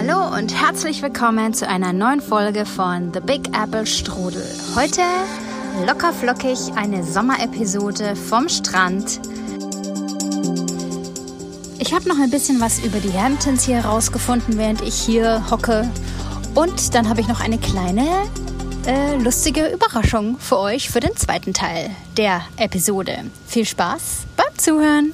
[0.00, 4.46] Hallo und herzlich willkommen zu einer neuen Folge von The Big Apple Strudel.
[4.76, 5.00] Heute
[5.88, 9.18] locker flockig eine Sommerepisode vom Strand.
[11.80, 15.90] Ich habe noch ein bisschen was über die Hamptons hier rausgefunden, während ich hier hocke.
[16.54, 18.06] Und dann habe ich noch eine kleine
[18.86, 23.24] äh, lustige Überraschung für euch für den zweiten Teil der Episode.
[23.48, 25.12] Viel Spaß beim Zuhören.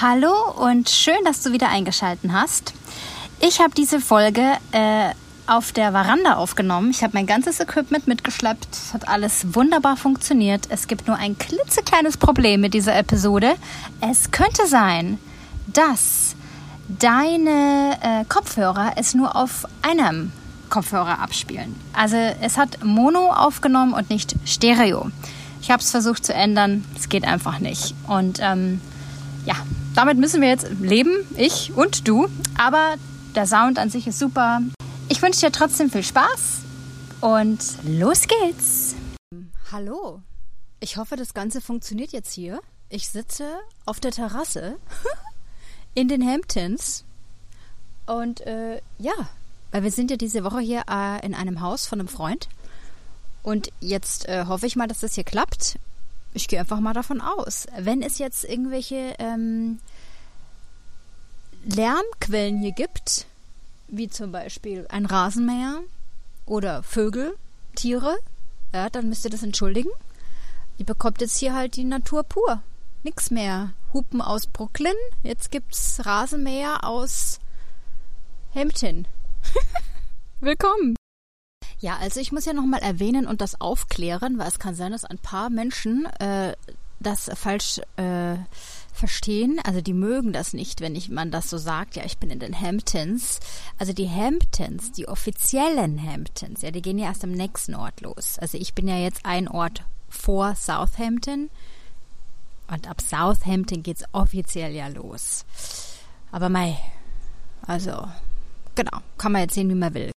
[0.00, 2.74] Hallo und schön, dass du wieder eingeschaltet hast.
[3.40, 5.10] Ich habe diese Folge äh,
[5.46, 6.90] auf der Veranda aufgenommen.
[6.90, 8.68] Ich habe mein ganzes Equipment mitgeschleppt.
[8.72, 10.66] Es hat alles wunderbar funktioniert.
[10.70, 13.54] Es gibt nur ein klitzekleines Problem mit dieser Episode.
[14.00, 15.18] Es könnte sein,
[15.66, 16.34] dass
[16.88, 20.32] deine äh, Kopfhörer es nur auf einem
[20.70, 21.76] Kopfhörer abspielen.
[21.92, 25.10] Also es hat Mono aufgenommen und nicht Stereo.
[25.60, 26.84] Ich habe es versucht zu ändern.
[26.96, 27.94] Es geht einfach nicht.
[28.06, 28.80] Und ähm,
[29.44, 29.54] ja,
[29.94, 32.28] damit müssen wir jetzt leben, ich und du.
[32.56, 32.94] Aber
[33.36, 34.62] der Sound an sich ist super.
[35.08, 36.62] Ich wünsche dir trotzdem viel Spaß
[37.20, 38.94] und los geht's.
[39.70, 40.22] Hallo.
[40.80, 42.60] Ich hoffe, das Ganze funktioniert jetzt hier.
[42.88, 44.78] Ich sitze auf der Terrasse
[45.94, 47.04] in den Hamptons
[48.06, 49.12] und äh, ja,
[49.70, 52.48] weil wir sind ja diese Woche hier äh, in einem Haus von einem Freund
[53.42, 55.78] und jetzt äh, hoffe ich mal, dass das hier klappt.
[56.32, 57.66] Ich gehe einfach mal davon aus.
[57.78, 59.78] Wenn es jetzt irgendwelche ähm,
[61.66, 63.26] Lärmquellen hier gibt,
[63.88, 65.80] wie zum Beispiel ein Rasenmäher
[66.46, 67.36] oder Vögel,
[67.74, 68.16] Tiere,
[68.72, 69.90] ja, dann müsst ihr das entschuldigen.
[70.78, 72.62] Ihr bekommt jetzt hier halt die Natur pur.
[73.02, 73.72] Nix mehr.
[73.92, 74.94] Hupen aus Brooklyn.
[75.22, 77.40] Jetzt gibt's Rasenmäher aus
[78.54, 79.08] Hampton.
[80.40, 80.94] Willkommen.
[81.80, 85.04] Ja, also ich muss ja nochmal erwähnen und das aufklären, weil es kann sein, dass
[85.04, 86.54] ein paar Menschen äh,
[87.00, 88.36] das falsch äh,
[88.96, 89.60] verstehen.
[89.64, 91.96] Also die mögen das nicht, wenn ich man das so sagt.
[91.96, 93.40] Ja, ich bin in den Hamptons.
[93.78, 98.38] Also die Hamptons, die offiziellen Hamptons, ja, die gehen ja erst am nächsten Ort los.
[98.38, 101.50] Also ich bin ja jetzt ein Ort vor Southampton.
[102.68, 105.44] Und ab Southampton geht's offiziell ja los.
[106.32, 106.76] Aber mei,
[107.66, 108.08] also
[108.74, 110.10] genau, kann man jetzt sehen, wie man will.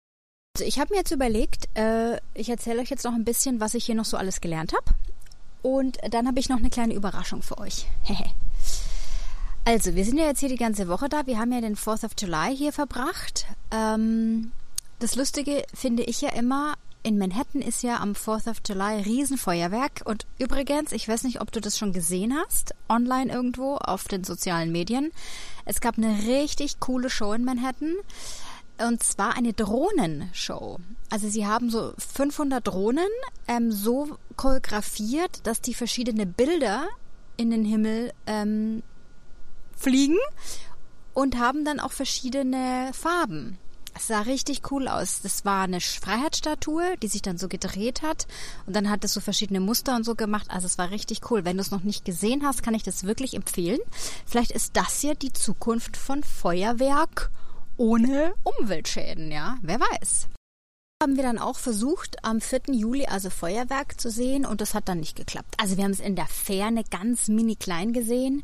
[0.57, 3.75] Also ich habe mir jetzt überlegt, äh, ich erzähle euch jetzt noch ein bisschen, was
[3.75, 4.97] ich hier noch so alles gelernt habe.
[5.63, 7.87] Und dann habe ich noch eine kleine Überraschung für euch.
[9.69, 11.27] also, wir sind ja jetzt hier die ganze Woche da.
[11.27, 13.45] Wir haben ja den 4th of July hier verbracht.
[13.71, 14.51] Ähm,
[14.99, 20.01] das Lustige finde ich ja immer, in Manhattan ist ja am 4th of July Riesenfeuerwerk.
[20.07, 24.25] Und übrigens, ich weiß nicht, ob du das schon gesehen hast, online irgendwo auf den
[24.25, 25.13] sozialen Medien.
[25.67, 27.95] Es gab eine richtig coole Show in Manhattan.
[28.79, 30.79] Und zwar eine Drohnenshow.
[31.11, 33.05] Also sie haben so 500 Drohnen
[33.49, 36.89] ähm, so choreografiert, dass die verschiedene Bilder
[37.37, 38.83] in den Himmel ähm,
[39.79, 40.19] fliegen
[41.15, 43.59] und haben dann auch verschiedene Farben.
[43.95, 45.23] Es sah richtig cool aus.
[45.23, 48.29] Das war eine Freiheitsstatue, die sich dann so gedreht hat
[48.67, 50.47] und dann hat es so verschiedene Muster und so gemacht.
[50.51, 51.45] Also es war richtig cool.
[51.45, 53.81] Wenn du es noch nicht gesehen hast, kann ich das wirklich empfehlen.
[54.25, 57.31] Vielleicht ist das hier die Zukunft von Feuerwerk
[57.77, 60.29] ohne Umweltschäden, ja, wer weiß.
[61.01, 62.73] Haben wir dann auch versucht, am 4.
[62.73, 65.55] Juli also Feuerwerk zu sehen und das hat dann nicht geklappt.
[65.57, 68.43] Also wir haben es in der Ferne ganz mini klein gesehen.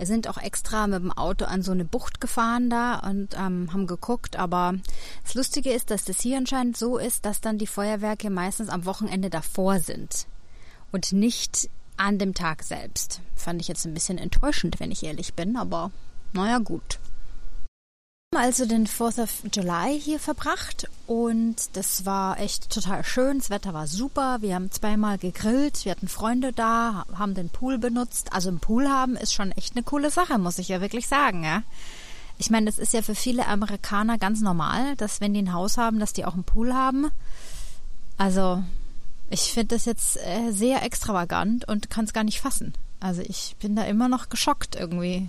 [0.00, 3.70] Wir sind auch extra mit dem Auto an so eine Bucht gefahren da und ähm,
[3.70, 4.36] haben geguckt.
[4.36, 4.76] Aber
[5.24, 8.86] das Lustige ist, dass das hier anscheinend so ist, dass dann die Feuerwerke meistens am
[8.86, 10.26] Wochenende davor sind
[10.90, 11.68] und nicht
[11.98, 13.20] an dem Tag selbst.
[13.36, 15.90] Fand ich jetzt ein bisschen enttäuschend, wenn ich ehrlich bin, aber
[16.32, 16.98] naja gut
[18.36, 23.38] also den 4th of July hier verbracht und das war echt total schön.
[23.38, 24.38] Das Wetter war super.
[24.40, 25.84] Wir haben zweimal gegrillt.
[25.84, 28.32] Wir hatten Freunde da, haben den Pool benutzt.
[28.32, 31.42] Also ein Pool haben ist schon echt eine coole Sache, muss ich ja wirklich sagen,
[31.42, 31.64] ja.
[32.38, 35.76] Ich meine, das ist ja für viele Amerikaner ganz normal, dass wenn die ein Haus
[35.76, 37.10] haben, dass die auch einen Pool haben.
[38.16, 38.62] Also,
[39.28, 42.74] ich finde das jetzt äh, sehr extravagant und kann es gar nicht fassen.
[43.00, 45.28] Also, ich bin da immer noch geschockt irgendwie.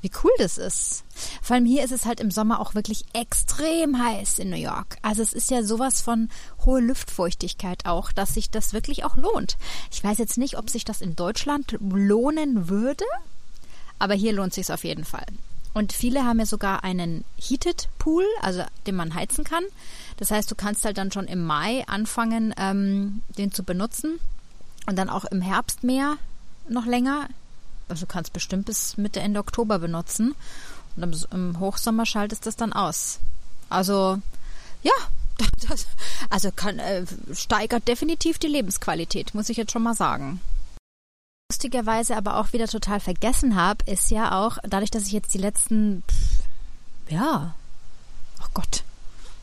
[0.00, 1.04] Wie cool das ist.
[1.42, 4.96] Vor allem hier ist es halt im Sommer auch wirklich extrem heiß in New York.
[5.02, 6.28] Also es ist ja sowas von
[6.64, 9.56] hohe Luftfeuchtigkeit auch, dass sich das wirklich auch lohnt.
[9.90, 13.04] Ich weiß jetzt nicht, ob sich das in Deutschland lohnen würde,
[13.98, 15.26] aber hier lohnt sich auf jeden Fall.
[15.74, 19.64] Und viele haben ja sogar einen Heated Pool, also den man heizen kann.
[20.16, 24.18] Das heißt, du kannst halt dann schon im Mai anfangen, ähm, den zu benutzen
[24.86, 26.16] und dann auch im Herbst mehr
[26.68, 27.28] noch länger
[27.88, 30.34] also du kannst bestimmt bis Mitte, Ende Oktober benutzen.
[30.96, 33.20] Und im Hochsommer schaltest das dann aus.
[33.70, 34.18] Also,
[34.82, 34.92] ja,
[35.68, 35.86] das,
[36.30, 40.40] also kann, äh, steigert definitiv die Lebensqualität, muss ich jetzt schon mal sagen.
[41.50, 45.38] Lustigerweise aber auch wieder total vergessen habe, ist ja auch, dadurch, dass ich jetzt die
[45.38, 46.02] letzten,
[47.08, 47.54] ja,
[48.58, 48.82] Gott,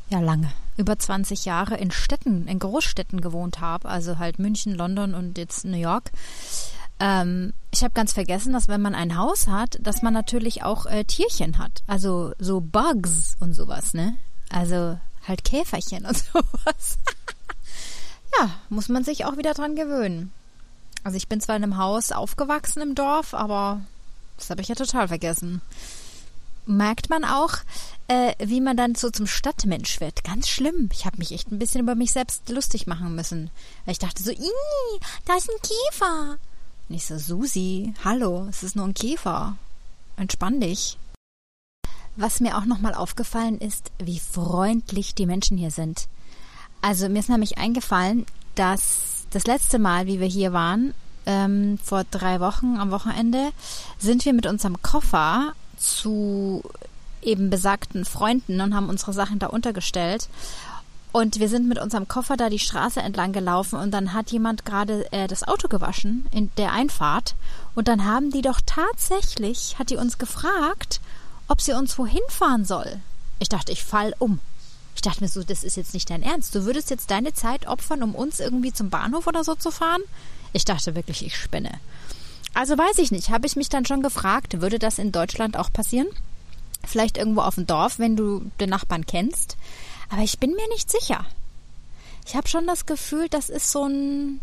[0.10, 5.14] ja lange, über 20 Jahre in Städten, in Großstädten gewohnt habe, also halt München, London
[5.14, 6.12] und jetzt New York.
[7.00, 10.86] Ähm, ich habe ganz vergessen, dass wenn man ein Haus hat, dass man natürlich auch
[10.86, 14.16] äh, Tierchen hat, also so Bugs und sowas, ne?
[14.50, 14.98] Also
[15.28, 16.98] halt Käferchen und sowas.
[18.40, 20.32] ja, muss man sich auch wieder dran gewöhnen.
[21.04, 23.82] Also ich bin zwar in einem Haus aufgewachsen im Dorf, aber
[24.38, 25.62] das habe ich ja total vergessen.
[26.66, 27.58] Merkt man auch,
[28.08, 30.24] äh, wie man dann so zum Stadtmensch wird.
[30.24, 30.90] Ganz schlimm.
[30.92, 33.52] Ich habe mich echt ein bisschen über mich selbst lustig machen müssen.
[33.86, 34.32] Weil ich dachte so,
[35.26, 36.38] da ist ein Käfer.
[36.88, 39.56] Und ich so, Susi, hallo, es ist nur ein Käfer.
[40.18, 40.98] Entspann dich.
[42.16, 46.08] Was mir auch nochmal aufgefallen ist, wie freundlich die Menschen hier sind.
[46.82, 50.94] Also mir ist nämlich eingefallen, dass das letzte Mal, wie wir hier waren,
[51.26, 53.52] ähm, vor drei Wochen am Wochenende,
[53.98, 56.64] sind wir mit unserem Koffer zu
[57.22, 60.30] eben besagten Freunden und haben unsere Sachen da untergestellt.
[61.16, 64.66] Und wir sind mit unserem Koffer da die Straße entlang gelaufen und dann hat jemand
[64.66, 67.36] gerade äh, das Auto gewaschen in der Einfahrt.
[67.74, 71.00] Und dann haben die doch tatsächlich, hat die uns gefragt,
[71.48, 73.00] ob sie uns wohin fahren soll.
[73.40, 74.42] Ich dachte, ich fall um.
[74.94, 76.54] Ich dachte mir so, das ist jetzt nicht dein Ernst.
[76.54, 80.02] Du würdest jetzt deine Zeit opfern, um uns irgendwie zum Bahnhof oder so zu fahren?
[80.52, 81.80] Ich dachte wirklich, ich spinne.
[82.54, 85.72] Also weiß ich nicht, habe ich mich dann schon gefragt, würde das in Deutschland auch
[85.72, 86.08] passieren?
[86.86, 89.56] Vielleicht irgendwo auf dem Dorf, wenn du den Nachbarn kennst.
[90.10, 91.26] Aber ich bin mir nicht sicher.
[92.26, 94.40] Ich habe schon das Gefühl, das ist so ein.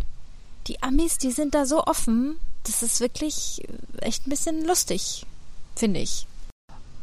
[0.69, 2.39] Die Amis, die sind da so offen.
[2.65, 3.67] Das ist wirklich
[4.01, 5.27] echt ein bisschen lustig,
[5.75, 6.27] finde ich.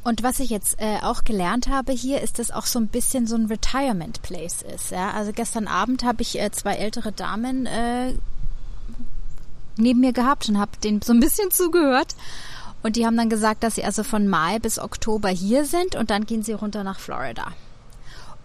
[0.04, 3.28] Und was ich jetzt äh, auch gelernt habe hier, ist, dass auch so ein bisschen
[3.28, 4.92] so ein Retirement Place ist.
[4.92, 5.12] Ja?
[5.12, 8.14] Also gestern Abend habe ich äh, zwei ältere Damen äh,
[9.76, 12.16] neben mir gehabt und habe denen so ein bisschen zugehört.
[12.82, 16.10] Und die haben dann gesagt, dass sie also von Mai bis Oktober hier sind und
[16.12, 17.52] dann gehen sie runter nach Florida.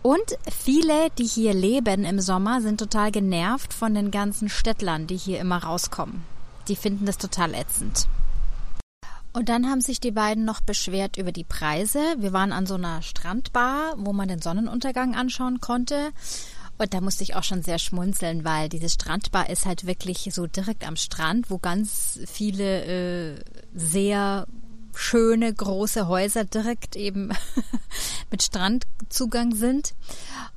[0.07, 5.17] Und viele, die hier leben im Sommer, sind total genervt von den ganzen Städtlern, die
[5.17, 6.25] hier immer rauskommen.
[6.69, 8.07] Die finden das total ätzend.
[9.33, 12.01] Und dann haben sich die beiden noch beschwert über die Preise.
[12.19, 16.11] Wir waren an so einer Strandbar, wo man den Sonnenuntergang anschauen konnte.
[16.77, 20.47] Und da musste ich auch schon sehr schmunzeln, weil diese Strandbar ist halt wirklich so
[20.47, 23.41] direkt am Strand, wo ganz viele äh,
[23.75, 24.47] sehr
[24.95, 27.31] schöne große Häuser direkt eben
[28.31, 29.95] mit Strandzugang sind.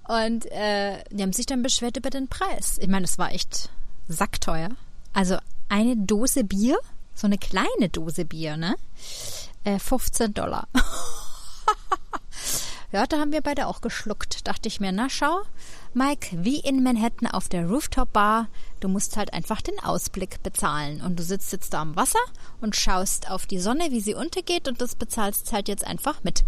[0.07, 2.77] Und äh, die haben sich dann beschwert über den Preis.
[2.79, 3.69] Ich meine, es war echt
[4.07, 4.69] sackteuer.
[5.13, 5.37] Also
[5.69, 6.77] eine Dose Bier,
[7.13, 8.75] so eine kleine Dose Bier, ne?
[9.63, 10.67] Äh, 15 Dollar.
[12.91, 14.47] ja, da haben wir beide auch geschluckt.
[14.47, 15.41] Dachte ich mir, na schau,
[15.93, 18.47] Mike, wie in Manhattan auf der Rooftop Bar,
[18.79, 21.01] du musst halt einfach den Ausblick bezahlen.
[21.01, 22.19] Und du sitzt jetzt da am Wasser
[22.61, 26.45] und schaust auf die Sonne, wie sie untergeht und das bezahlst halt jetzt einfach mit.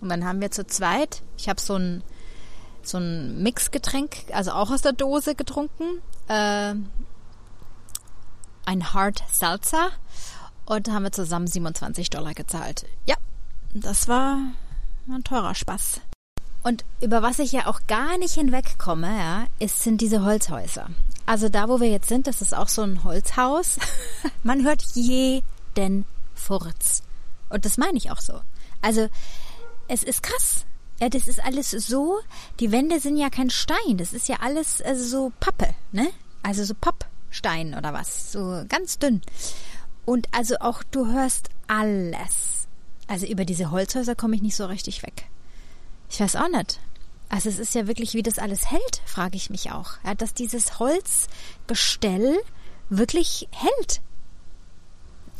[0.00, 2.02] Und dann haben wir zu zweit, ich habe so ein,
[2.82, 6.74] so ein Mixgetränk, also auch aus der Dose getrunken, äh,
[8.66, 9.88] ein Hard Salsa
[10.66, 12.84] und haben wir zusammen 27 Dollar gezahlt.
[13.06, 13.16] Ja,
[13.74, 14.38] das war
[15.08, 16.00] ein teurer Spaß.
[16.62, 20.88] Und über was ich ja auch gar nicht hinwegkomme, ja, ist, sind diese Holzhäuser.
[21.26, 23.78] Also da, wo wir jetzt sind, das ist auch so ein Holzhaus.
[24.42, 26.04] Man hört jeden
[26.34, 27.02] Furz.
[27.48, 28.40] Und das meine ich auch so.
[28.82, 29.08] Also,
[29.88, 30.64] es ist krass.
[31.00, 32.20] Ja, das ist alles so,
[32.60, 36.10] die Wände sind ja kein Stein, das ist ja alles also so Pappe, ne?
[36.42, 39.22] Also so Pappstein oder was, so ganz dünn.
[40.04, 42.59] Und also auch du hörst alles.
[43.10, 45.24] Also über diese Holzhäuser komme ich nicht so richtig weg.
[46.08, 46.78] Ich weiß auch nicht.
[47.28, 49.94] Also es ist ja wirklich, wie das alles hält, frage ich mich auch.
[50.04, 52.38] Ja, dass dieses Holzgestell
[52.88, 54.00] wirklich hält.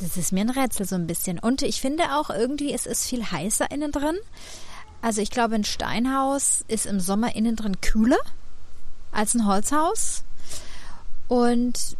[0.01, 1.39] Das ist mir ein Rätsel so ein bisschen.
[1.39, 4.19] Und ich finde auch irgendwie, es ist viel heißer innen drin.
[5.01, 8.19] Also ich glaube, ein Steinhaus ist im Sommer innen drin kühler
[9.13, 10.25] als ein Holzhaus.
[11.29, 11.97] Und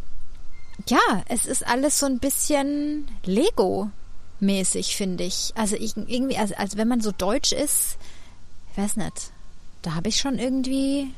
[0.87, 3.07] ja, es ist alles so ein bisschen
[4.41, 5.53] Lego-mäßig, finde ich.
[5.55, 7.97] Also ich, irgendwie, als, als wenn man so deutsch ist,
[8.71, 9.31] ich weiß nicht,
[9.81, 11.13] da habe ich schon irgendwie,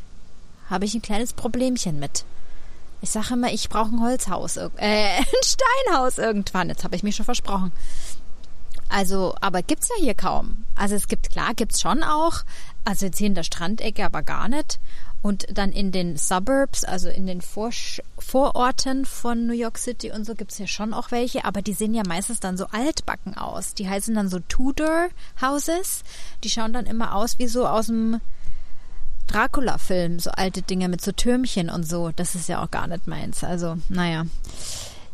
[0.70, 2.25] habe ich ein kleines Problemchen mit.
[3.01, 6.70] Ich sage immer, ich brauche ein Holzhaus, äh, ein Steinhaus irgendwann.
[6.70, 7.72] Jetzt habe ich mich schon versprochen.
[8.93, 10.65] Also, aber gibt's ja hier kaum.
[10.75, 12.43] Also es gibt, klar, gibt's schon auch.
[12.85, 14.79] Also jetzt hier in der Strandecke aber gar nicht.
[15.23, 17.71] Und dann in den Suburbs, also in den Vor
[18.19, 21.95] Vororten von New York City und so gibt's ja schon auch welche, aber die sehen
[21.95, 23.73] ja meistens dann so altbacken aus.
[23.73, 25.07] Die heißen dann so Tudor
[25.41, 26.03] Houses.
[26.43, 28.21] Die schauen dann immer aus wie so aus dem
[29.25, 32.12] Dracula-Film, so alte Dinge mit so Türmchen und so.
[32.15, 33.43] Das ist ja auch gar nicht meins.
[33.43, 34.25] Also, naja.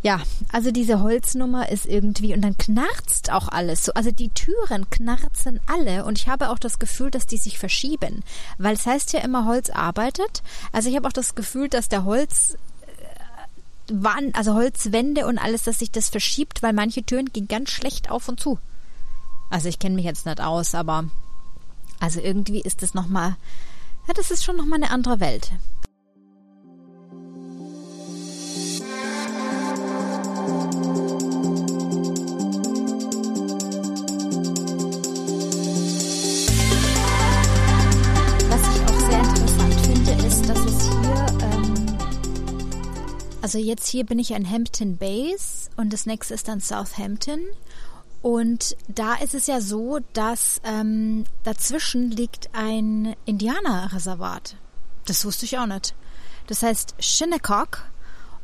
[0.01, 0.21] Ja,
[0.53, 3.93] also diese Holznummer ist irgendwie und dann knarzt auch alles so.
[3.93, 8.23] Also die Türen knarzen alle und ich habe auch das Gefühl, dass die sich verschieben,
[8.57, 10.41] weil es heißt ja immer Holz arbeitet.
[10.71, 12.55] Also ich habe auch das Gefühl, dass der Holz
[12.87, 17.69] äh, Wand, also Holzwände und alles, dass sich das verschiebt, weil manche Türen gehen ganz
[17.69, 18.57] schlecht auf und zu.
[19.49, 21.05] Also ich kenne mich jetzt nicht aus, aber
[21.99, 23.35] also irgendwie ist das nochmal,
[24.07, 25.51] ja, das ist schon nochmal eine andere Welt.
[43.49, 47.39] Also jetzt hier bin ich in Hampton Bays und das nächste ist dann Southampton.
[48.21, 54.55] Und da ist es ja so, dass ähm, dazwischen liegt ein Indianerreservat.
[55.07, 55.95] Das wusste ich auch nicht.
[56.45, 57.85] Das heißt Shinnecock.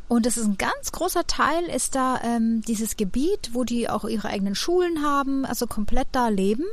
[0.08, 4.06] Und das ist ein ganz großer Teil, ist da ähm, dieses Gebiet, wo die auch
[4.06, 6.66] ihre eigenen Schulen haben, also komplett da leben.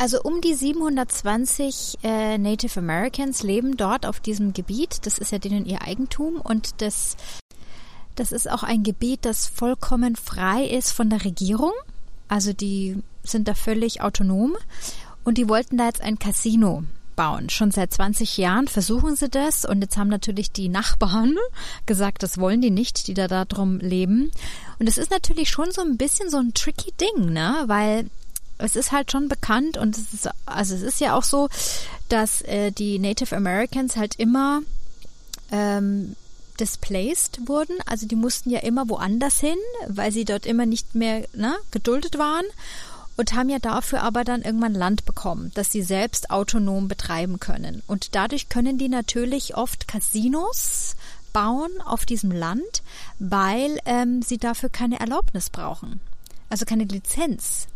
[0.00, 5.04] Also um die 720 äh, Native Americans leben dort auf diesem Gebiet.
[5.04, 7.18] Das ist ja denen ihr Eigentum und das,
[8.14, 11.72] das ist auch ein Gebiet, das vollkommen frei ist von der Regierung.
[12.28, 14.56] Also die sind da völlig autonom
[15.22, 16.82] und die wollten da jetzt ein Casino
[17.14, 17.50] bauen.
[17.50, 21.36] Schon seit 20 Jahren versuchen sie das und jetzt haben natürlich die Nachbarn
[21.84, 24.30] gesagt, das wollen die nicht, die da darum leben.
[24.78, 27.64] Und es ist natürlich schon so ein bisschen so ein tricky Ding, ne?
[27.66, 28.06] Weil
[28.60, 31.48] es ist halt schon bekannt und es ist, also es ist ja auch so,
[32.08, 34.60] dass äh, die Native Americans halt immer
[35.50, 36.16] ähm,
[36.58, 37.76] displaced wurden.
[37.86, 42.18] Also die mussten ja immer woanders hin, weil sie dort immer nicht mehr ne, geduldet
[42.18, 42.44] waren
[43.16, 47.82] und haben ja dafür aber dann irgendwann Land bekommen, das sie selbst autonom betreiben können.
[47.86, 50.96] Und dadurch können die natürlich oft Casinos
[51.32, 52.82] bauen auf diesem Land,
[53.18, 56.00] weil ähm, sie dafür keine Erlaubnis brauchen.
[56.48, 57.68] Also keine Lizenz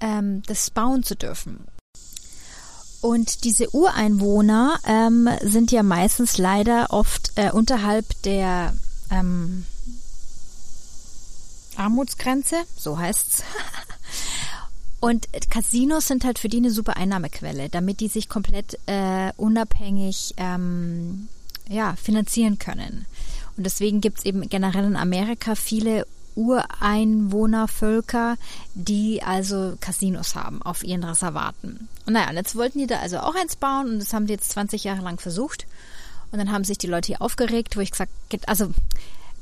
[0.00, 1.66] ähm, das bauen zu dürfen.
[3.00, 8.74] Und diese Ureinwohner ähm, sind ja meistens leider oft äh, unterhalb der
[9.10, 9.64] ähm,
[11.76, 13.42] Armutsgrenze, so heißt's.
[15.00, 20.34] Und Casinos sind halt für die eine super Einnahmequelle, damit die sich komplett äh, unabhängig
[20.36, 21.28] ähm,
[21.70, 23.06] ja, finanzieren können.
[23.56, 26.06] Und deswegen gibt's eben generell in Amerika viele
[26.40, 28.36] Ureinwohnervölker,
[28.74, 31.88] die also Casinos haben auf ihren Reservaten.
[32.06, 34.32] Und naja, und jetzt wollten die da also auch eins bauen und das haben die
[34.32, 35.66] jetzt 20 Jahre lang versucht.
[36.32, 38.12] Und dann haben sich die Leute hier aufgeregt, wo ich gesagt,
[38.46, 38.72] also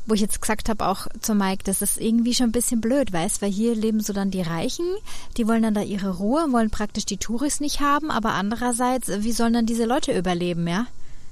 [0.07, 3.13] wo ich jetzt gesagt habe auch zu Mike, das ist irgendwie schon ein bisschen blöd,
[3.13, 4.87] weißt, weil hier leben so dann die Reichen,
[5.37, 9.33] die wollen dann da ihre Ruhe, wollen praktisch die Touris nicht haben, aber andererseits, wie
[9.33, 10.87] sollen dann diese Leute überleben, ja?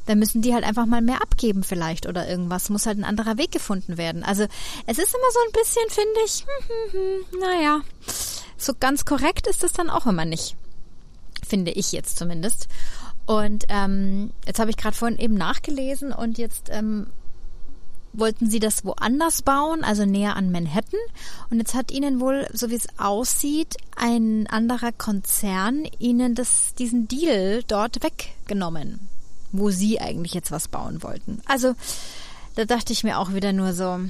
[0.06, 2.70] Dann müssen die halt einfach mal mehr abgeben vielleicht oder irgendwas.
[2.70, 4.22] Muss halt ein anderer Weg gefunden werden.
[4.22, 4.44] Also
[4.86, 7.80] es ist immer so ein bisschen, finde ich, hm, hm, hm, naja,
[8.56, 10.56] so ganz korrekt ist es dann auch immer nicht.
[11.46, 12.68] Finde ich jetzt zumindest.
[13.26, 17.08] Und ähm, jetzt habe ich gerade vorhin eben nachgelesen und jetzt ähm,
[18.12, 21.00] wollten sie das woanders bauen, also näher an Manhattan.
[21.50, 27.08] Und jetzt hat ihnen wohl, so wie es aussieht, ein anderer Konzern ihnen das, diesen
[27.08, 29.08] Deal dort weggenommen
[29.52, 31.40] wo sie eigentlich jetzt was bauen wollten.
[31.46, 31.74] Also
[32.54, 34.00] da dachte ich mir auch wieder nur so,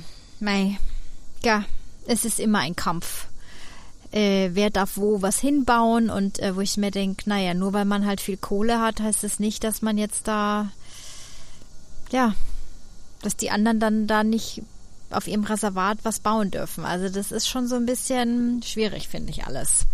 [0.41, 0.79] mei,
[1.43, 1.65] ja,
[2.07, 3.27] es ist immer ein Kampf.
[4.13, 7.85] Äh, wer darf wo was hinbauen und äh, wo ich mir denke, naja, nur weil
[7.85, 10.71] man halt viel Kohle hat, heißt es das nicht, dass man jetzt da,
[12.11, 12.35] ja,
[13.23, 14.63] dass die anderen dann da nicht
[15.11, 16.85] auf ihrem Reservat was bauen dürfen.
[16.85, 19.87] Also das ist schon so ein bisschen schwierig, finde ich alles.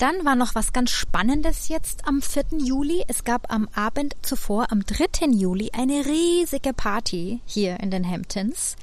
[0.00, 2.58] Dann war noch was ganz Spannendes jetzt am 4.
[2.58, 3.04] Juli.
[3.06, 5.26] Es gab am Abend zuvor, am 3.
[5.26, 8.76] Juli, eine riesige Party hier in den Hamptons.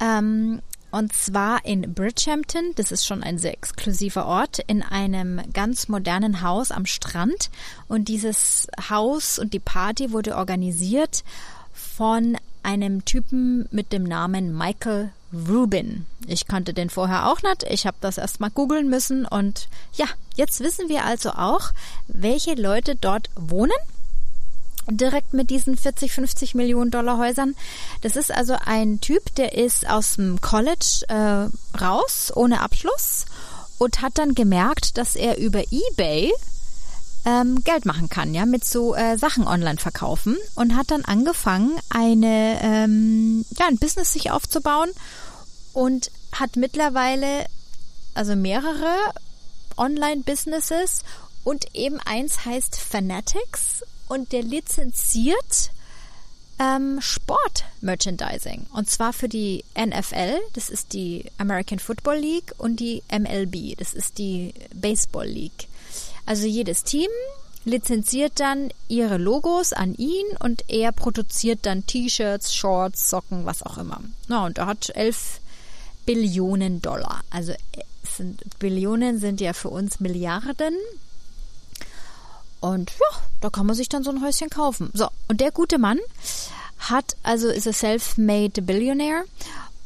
[0.00, 5.88] Ähm, und zwar in Bridgehampton, das ist schon ein sehr exklusiver Ort, in einem ganz
[5.88, 7.50] modernen Haus am Strand.
[7.86, 11.22] Und dieses Haus und die Party wurde organisiert
[11.70, 16.06] von einem Typen mit dem Namen Michael Rubin.
[16.26, 17.64] Ich kannte den vorher auch nicht.
[17.68, 21.70] Ich habe das erst mal googeln müssen und ja, jetzt wissen wir also auch,
[22.08, 23.72] welche Leute dort wohnen.
[24.88, 27.54] Direkt mit diesen 40, 50 Millionen Dollar Häusern.
[28.00, 33.26] Das ist also ein Typ, der ist aus dem College äh, raus, ohne Abschluss
[33.78, 36.32] und hat dann gemerkt, dass er über eBay
[37.24, 41.78] ähm, Geld machen kann, ja, mit so äh, Sachen online verkaufen und hat dann angefangen,
[41.90, 44.90] eine, ähm, ja, ein Business sich aufzubauen
[45.72, 47.46] und hat mittlerweile
[48.14, 48.94] also mehrere
[49.76, 51.04] Online-Businesses
[51.44, 55.70] und eben eins heißt Fanatics und der lizenziert
[56.58, 58.66] ähm, Sport-Merchandising.
[58.72, 63.94] Und zwar für die NFL, das ist die American Football League, und die MLB, das
[63.94, 65.68] ist die Baseball League.
[66.30, 67.10] Also jedes Team
[67.64, 73.78] lizenziert dann ihre Logos an ihn und er produziert dann T-Shirts, Shorts, Socken, was auch
[73.78, 74.00] immer.
[74.28, 75.40] Na, und er hat 11
[76.06, 77.22] Billionen Dollar.
[77.30, 77.52] Also
[78.04, 80.76] sind, Billionen sind ja für uns Milliarden.
[82.60, 84.90] Und ja, da kann man sich dann so ein Häuschen kaufen.
[84.94, 85.98] So, und der gute Mann
[86.78, 89.24] hat, also ist er self-made Billionaire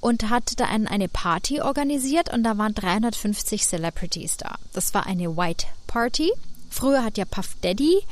[0.04, 4.56] und hat da ein, eine Party organisiert und da waren 350 Celebrities da.
[4.74, 6.30] Das war eine White Party.
[6.68, 8.02] Früher hat ja Puff Daddy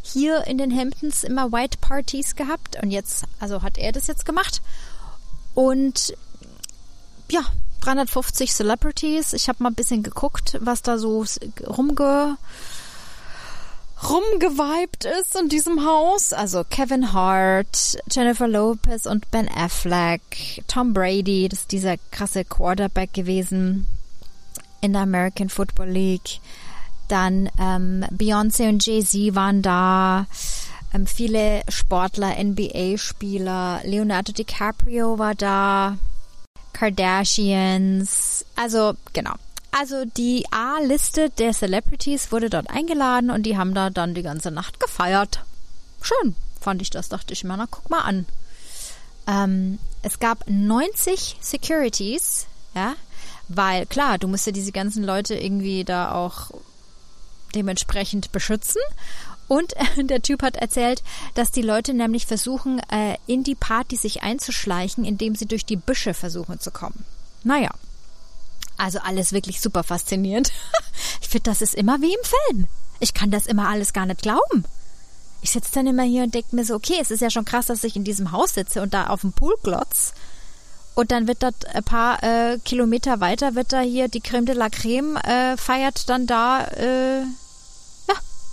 [0.00, 4.26] hier in den Hamptons immer White Parties gehabt und jetzt, also hat er das jetzt
[4.26, 4.62] gemacht.
[5.54, 6.14] Und
[7.32, 7.42] ja,
[7.80, 9.32] 350 Celebrities.
[9.32, 11.24] Ich habe mal ein bisschen geguckt, was da so
[11.66, 12.36] rumge
[14.08, 16.32] rumgeweibt ist in diesem Haus.
[16.32, 23.12] Also Kevin Hart, Jennifer Lopez und Ben Affleck, Tom Brady, das ist dieser krasse Quarterback
[23.12, 23.86] gewesen
[24.80, 26.40] in der American Football League.
[27.08, 30.26] Dann ähm, Beyoncé und Jay-Z waren da.
[30.94, 33.80] Ähm, viele Sportler, NBA-Spieler.
[33.84, 35.98] Leonardo DiCaprio war da.
[36.72, 38.44] Kardashians.
[38.54, 39.34] Also, genau.
[39.72, 44.50] Also die A-Liste der Celebrities wurde dort eingeladen und die haben da dann die ganze
[44.50, 45.44] Nacht gefeiert.
[46.02, 48.26] Schön, fand ich das, dachte ich mir, na guck mal an.
[49.26, 52.94] Ähm, es gab 90 Securities, ja,
[53.48, 56.50] weil klar, du musst ja diese ganzen Leute irgendwie da auch
[57.54, 58.80] dementsprechend beschützen.
[59.46, 61.02] Und der Typ hat erzählt,
[61.34, 65.76] dass die Leute nämlich versuchen, äh, in die Party sich einzuschleichen, indem sie durch die
[65.76, 67.04] Büsche versuchen zu kommen.
[67.44, 67.70] Naja.
[68.80, 70.52] Also alles wirklich super faszinierend.
[71.22, 72.66] Ich finde, das ist immer wie im Film.
[72.98, 74.64] Ich kann das immer alles gar nicht glauben.
[75.42, 77.66] Ich sitze dann immer hier und denke mir so, okay, es ist ja schon krass,
[77.66, 80.12] dass ich in diesem Haus sitze und da auf dem Pool glotz.
[80.94, 84.56] Und dann wird das ein paar äh, Kilometer weiter, wird da hier die Creme de
[84.56, 87.22] la Creme, äh, feiert dann da äh,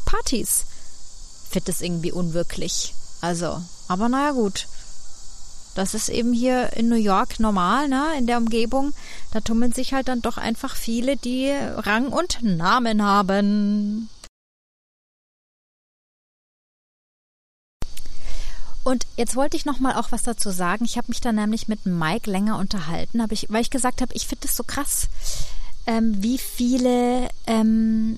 [0.06, 0.66] Partys.
[1.50, 2.94] Finde das irgendwie unwirklich.
[3.22, 4.68] Also, aber naja, gut.
[5.78, 8.04] Das ist eben hier in New York normal, ne?
[8.18, 8.94] In der Umgebung.
[9.32, 14.10] Da tummeln sich halt dann doch einfach viele, die Rang und Namen haben.
[18.84, 20.84] Und jetzt wollte ich noch mal auch was dazu sagen.
[20.84, 24.16] Ich habe mich da nämlich mit Mike länger unterhalten, hab ich, weil ich gesagt habe,
[24.16, 25.10] ich finde das so krass,
[25.86, 28.18] ähm, wie viele ähm,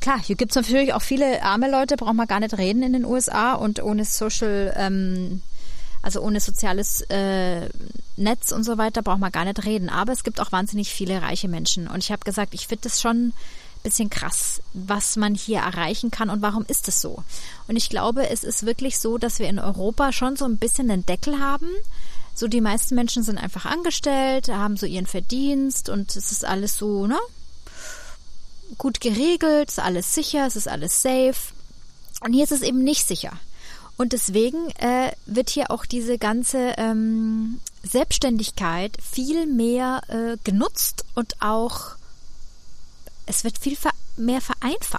[0.00, 2.92] klar, hier gibt es natürlich auch viele arme Leute, braucht man gar nicht reden in
[2.92, 5.42] den USA und ohne Social, ähm,
[6.08, 7.68] also ohne soziales äh,
[8.16, 9.90] Netz und so weiter braucht man gar nicht reden.
[9.90, 11.86] Aber es gibt auch wahnsinnig viele reiche Menschen.
[11.86, 13.32] Und ich habe gesagt, ich finde das schon ein
[13.82, 17.22] bisschen krass, was man hier erreichen kann und warum ist es so.
[17.66, 20.88] Und ich glaube, es ist wirklich so, dass wir in Europa schon so ein bisschen
[20.88, 21.68] den Deckel haben.
[22.34, 26.78] So die meisten Menschen sind einfach angestellt, haben so ihren Verdienst und es ist alles
[26.78, 27.18] so, ne?
[28.78, 31.52] gut geregelt, ist alles sicher, es ist alles safe.
[32.22, 33.38] Und hier ist es eben nicht sicher.
[33.98, 41.34] Und deswegen äh, wird hier auch diese ganze ähm, Selbstständigkeit viel mehr äh, genutzt und
[41.40, 41.96] auch
[43.26, 44.97] es wird viel ver mehr vereinfacht.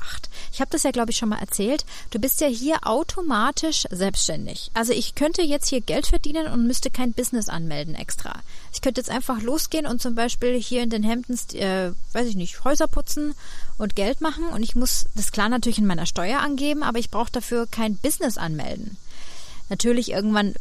[0.60, 1.86] Ich habe das ja, glaube ich, schon mal erzählt.
[2.10, 4.72] Du bist ja hier automatisch selbstständig.
[4.74, 8.34] Also ich könnte jetzt hier Geld verdienen und müsste kein Business anmelden extra.
[8.74, 12.36] Ich könnte jetzt einfach losgehen und zum Beispiel hier in den Hamptons, äh, weiß ich
[12.36, 13.36] nicht, Häuser putzen
[13.78, 14.50] und Geld machen.
[14.50, 17.96] Und ich muss das klar natürlich in meiner Steuer angeben, aber ich brauche dafür kein
[17.96, 18.98] Business anmelden.
[19.70, 20.56] Natürlich irgendwann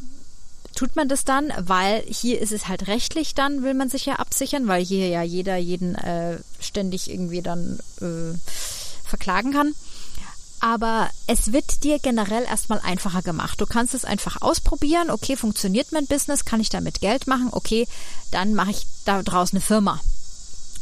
[0.77, 4.15] tut man das dann, weil hier ist es halt rechtlich dann, will man sich ja
[4.21, 8.39] absichern, weil hier ja jeder jeden äh, ständig irgendwie dann äh,
[9.05, 9.75] verklagen kann.
[10.61, 13.61] Aber es wird dir generell erstmal einfacher gemacht.
[13.61, 15.11] Du kannst es einfach ausprobieren.
[15.11, 16.45] Okay, funktioniert mein Business?
[16.45, 17.49] Kann ich damit Geld machen?
[17.53, 17.87] Okay,
[18.31, 20.01] dann mache ich da draußen eine Firma.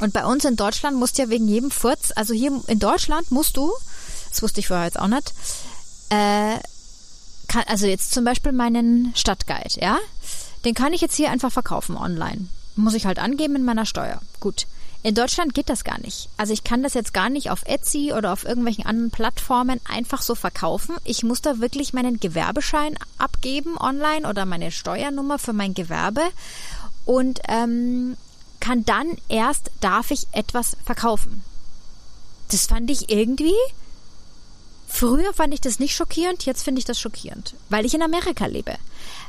[0.00, 3.30] Und bei uns in Deutschland musst du ja wegen jedem Furz, also hier in Deutschland
[3.30, 3.72] musst du,
[4.28, 5.32] das wusste ich vorher jetzt auch nicht,
[6.10, 6.58] äh,
[7.48, 9.98] kann, also jetzt zum Beispiel meinen Stadtguide, ja,
[10.64, 12.48] den kann ich jetzt hier einfach verkaufen online.
[12.74, 14.20] Muss ich halt angeben in meiner Steuer.
[14.40, 14.66] Gut.
[15.06, 16.28] In Deutschland geht das gar nicht.
[16.36, 20.20] Also ich kann das jetzt gar nicht auf Etsy oder auf irgendwelchen anderen Plattformen einfach
[20.20, 20.96] so verkaufen.
[21.04, 26.22] Ich muss da wirklich meinen Gewerbeschein abgeben online oder meine Steuernummer für mein Gewerbe
[27.04, 28.16] und ähm,
[28.58, 31.44] kann dann erst darf ich etwas verkaufen.
[32.50, 33.54] Das fand ich irgendwie
[34.88, 38.46] Früher fand ich das nicht schockierend, jetzt finde ich das schockierend, weil ich in Amerika
[38.46, 38.74] lebe.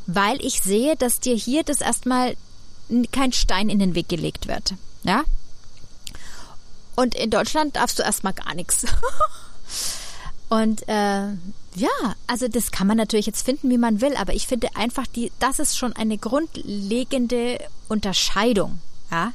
[0.08, 2.36] Weil ich sehe, dass dir hier das erstmal
[3.12, 4.74] kein Stein in den Weg gelegt wird.
[5.04, 5.24] Ja?
[6.98, 8.86] Und in Deutschland darfst du erstmal gar nichts.
[10.50, 11.28] Und äh,
[11.76, 15.06] ja, also das kann man natürlich jetzt finden, wie man will, aber ich finde einfach,
[15.06, 18.80] die, das ist schon eine grundlegende Unterscheidung.
[19.12, 19.34] Ja,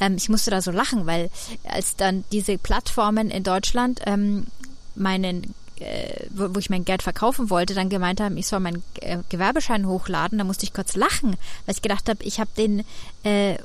[0.00, 1.30] ähm, ich musste da so lachen, weil
[1.64, 4.48] als dann diese Plattformen in Deutschland ähm,
[4.94, 9.18] meinen äh, wo, ich mein Geld verkaufen wollte, dann gemeint haben, ich soll meinen äh,
[9.30, 12.84] Gewerbeschein hochladen, da musste ich kurz lachen, weil ich gedacht habe, ich habe den
[13.24, 13.56] äh,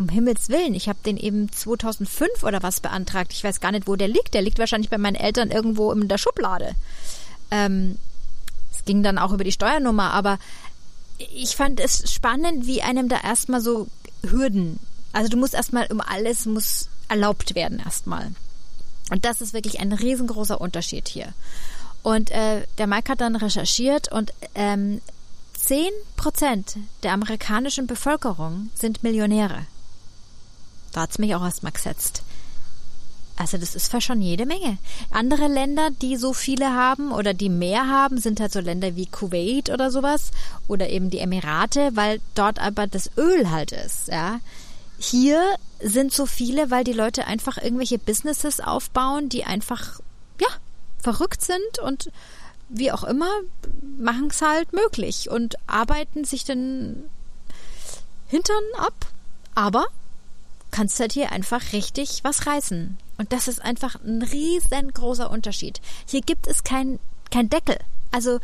[0.00, 3.32] um Himmels Willen, ich habe den eben 2005 oder was beantragt.
[3.32, 4.34] Ich weiß gar nicht, wo der liegt.
[4.34, 6.74] Der liegt wahrscheinlich bei meinen Eltern irgendwo in der Schublade.
[7.50, 7.98] Ähm,
[8.72, 10.38] es ging dann auch über die Steuernummer, aber
[11.18, 13.88] ich fand es spannend, wie einem da erstmal so
[14.22, 14.80] Hürden.
[15.12, 18.32] Also du musst erstmal um alles muss erlaubt werden erstmal.
[19.10, 21.34] Und das ist wirklich ein riesengroßer Unterschied hier.
[22.02, 25.02] Und äh, der Mike hat dann recherchiert und ähm,
[25.52, 29.66] 10 Prozent der amerikanischen Bevölkerung sind Millionäre.
[30.92, 32.22] Da hat's mich auch erstmal gesetzt.
[33.40, 34.76] Also das ist fast schon jede Menge.
[35.10, 39.06] Andere Länder, die so viele haben oder die mehr haben, sind halt so Länder wie
[39.06, 40.30] Kuwait oder sowas
[40.68, 44.40] oder eben die Emirate, weil dort aber das Öl halt ist, ja.
[44.98, 45.42] Hier
[45.82, 50.00] sind so viele, weil die Leute einfach irgendwelche Businesses aufbauen, die einfach,
[50.38, 50.48] ja,
[50.98, 52.12] verrückt sind und
[52.68, 53.30] wie auch immer,
[53.98, 57.04] machen es halt möglich und arbeiten sich den
[58.26, 59.06] Hintern ab,
[59.54, 59.86] aber
[60.70, 62.98] kannst halt hier einfach richtig was reißen.
[63.18, 65.80] Und das ist einfach ein riesengroßer Unterschied.
[66.06, 66.98] Hier gibt es kein,
[67.30, 67.78] kein Deckel.
[68.10, 68.40] Also,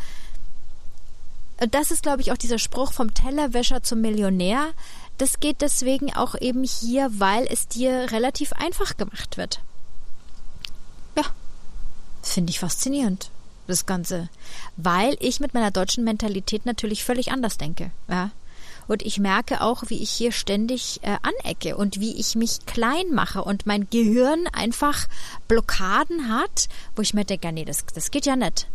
[1.59, 4.73] das ist, glaube ich, auch dieser Spruch vom Tellerwäscher zum Millionär.
[5.19, 9.61] Das geht deswegen auch eben hier, weil es dir relativ einfach gemacht wird.
[11.17, 11.25] Ja,
[12.23, 13.31] finde ich faszinierend,
[13.67, 14.29] das Ganze.
[14.77, 17.91] Weil ich mit meiner deutschen Mentalität natürlich völlig anders denke.
[18.09, 18.31] Ja.
[18.89, 23.11] Und ich merke auch, wie ich hier ständig äh, anecke und wie ich mich klein
[23.13, 25.09] mache und mein Gehirn einfach
[25.49, 28.69] Blockaden hat, wo ich mir denke, nee, das, das geht ja nicht.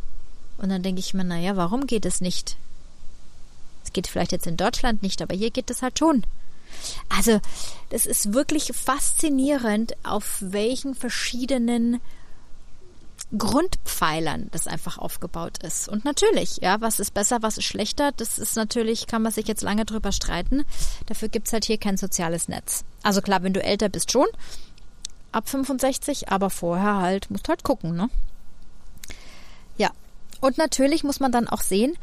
[0.58, 2.58] Und dann denke ich mir, naja, warum geht es nicht?
[3.84, 6.24] Es geht vielleicht jetzt in Deutschland nicht, aber hier geht es halt schon.
[7.10, 7.40] Also,
[7.90, 12.00] das ist wirklich faszinierend, auf welchen verschiedenen
[13.38, 15.88] Grundpfeilern das einfach aufgebaut ist.
[15.88, 19.48] Und natürlich, ja, was ist besser, was ist schlechter, das ist natürlich, kann man sich
[19.48, 20.66] jetzt lange drüber streiten.
[21.06, 22.84] Dafür gibt's halt hier kein soziales Netz.
[23.04, 24.28] Also klar, wenn du älter bist schon,
[25.32, 28.10] ab 65, aber vorher halt, musst halt gucken, ne?
[29.78, 29.92] Ja.
[30.42, 31.98] Und natürlich muss man dann auch sehen,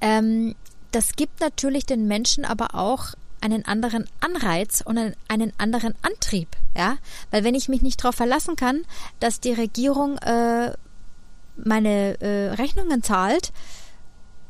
[0.00, 0.54] ähm,
[0.90, 3.14] das gibt natürlich den Menschen aber auch
[3.44, 6.96] einen anderen Anreiz und einen anderen Antrieb, ja,
[7.30, 8.86] weil wenn ich mich nicht darauf verlassen kann,
[9.20, 10.72] dass die Regierung äh,
[11.56, 13.52] meine äh, Rechnungen zahlt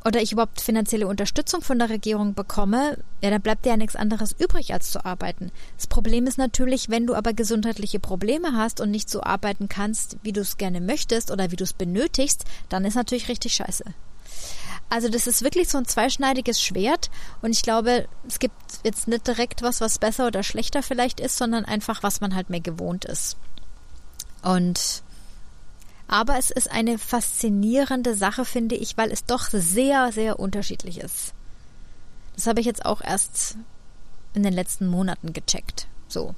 [0.05, 3.97] oder ich überhaupt finanzielle Unterstützung von der Regierung bekomme, ja, dann bleibt dir ja nichts
[3.97, 5.51] anderes übrig, als zu arbeiten.
[5.75, 10.17] Das Problem ist natürlich, wenn du aber gesundheitliche Probleme hast und nicht so arbeiten kannst,
[10.23, 13.83] wie du es gerne möchtest oder wie du es benötigst, dann ist natürlich richtig scheiße.
[14.89, 17.09] Also das ist wirklich so ein zweischneidiges Schwert
[17.41, 21.37] und ich glaube, es gibt jetzt nicht direkt was, was besser oder schlechter vielleicht ist,
[21.37, 23.35] sondern einfach, was man halt mehr gewohnt ist.
[24.43, 25.03] Und
[26.07, 31.33] aber es ist eine faszinierende Sache, finde ich, weil es doch sehr, sehr unterschiedlich ist.
[32.35, 33.57] Das habe ich jetzt auch erst
[34.33, 35.87] in den letzten Monaten gecheckt.
[36.07, 36.35] So.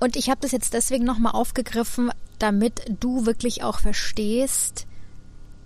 [0.00, 4.86] Und ich habe das jetzt deswegen nochmal aufgegriffen, damit du wirklich auch verstehst,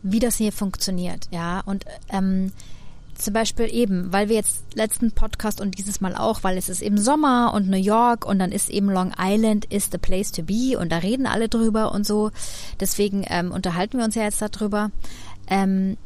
[0.04, 1.60] wie das hier funktioniert, ja.
[1.60, 2.52] Und ähm,
[3.14, 6.82] zum Beispiel eben, weil wir jetzt letzten Podcast und dieses Mal auch, weil es ist
[6.82, 10.42] eben Sommer und New York und dann ist eben Long Island is the place to
[10.42, 12.30] be und da reden alle drüber und so.
[12.80, 14.90] Deswegen ähm, unterhalten wir uns ja jetzt darüber.
[15.48, 15.96] Ähm,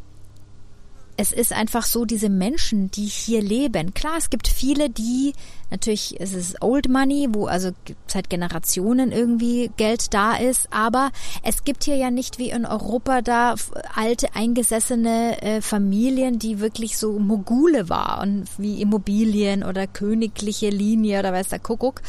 [1.19, 3.93] es ist einfach so, diese Menschen, die hier leben.
[3.93, 5.35] Klar, es gibt viele, die
[5.71, 7.71] natürlich, es ist Old Money, wo also
[8.07, 11.11] seit Generationen irgendwie Geld da ist, aber
[11.43, 13.55] es gibt hier ja nicht wie in Europa da
[13.95, 21.33] alte eingesessene äh, Familien, die wirklich so Mogule waren, wie Immobilien oder königliche Linie oder
[21.33, 22.03] weiß der Kuckuck,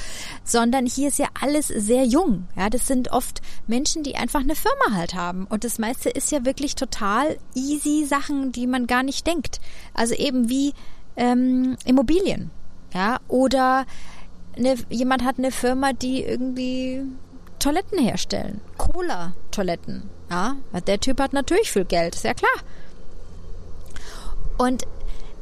[0.44, 2.48] sondern hier ist ja alles sehr jung.
[2.56, 6.32] Ja, das sind oft Menschen, die einfach eine Firma halt haben und das meiste ist
[6.32, 9.62] ja wirklich total easy Sachen, die man gar gar nicht denkt.
[9.94, 10.74] Also eben wie
[11.16, 12.52] ähm, Immobilien.
[12.94, 13.86] Ja, oder
[14.58, 17.04] eine, jemand hat eine Firma, die irgendwie
[17.60, 18.62] Toiletten herstellen.
[18.78, 20.10] Cola-Toiletten.
[20.30, 22.52] Ja, der Typ hat natürlich viel Geld, ist ja klar.
[24.58, 24.84] Und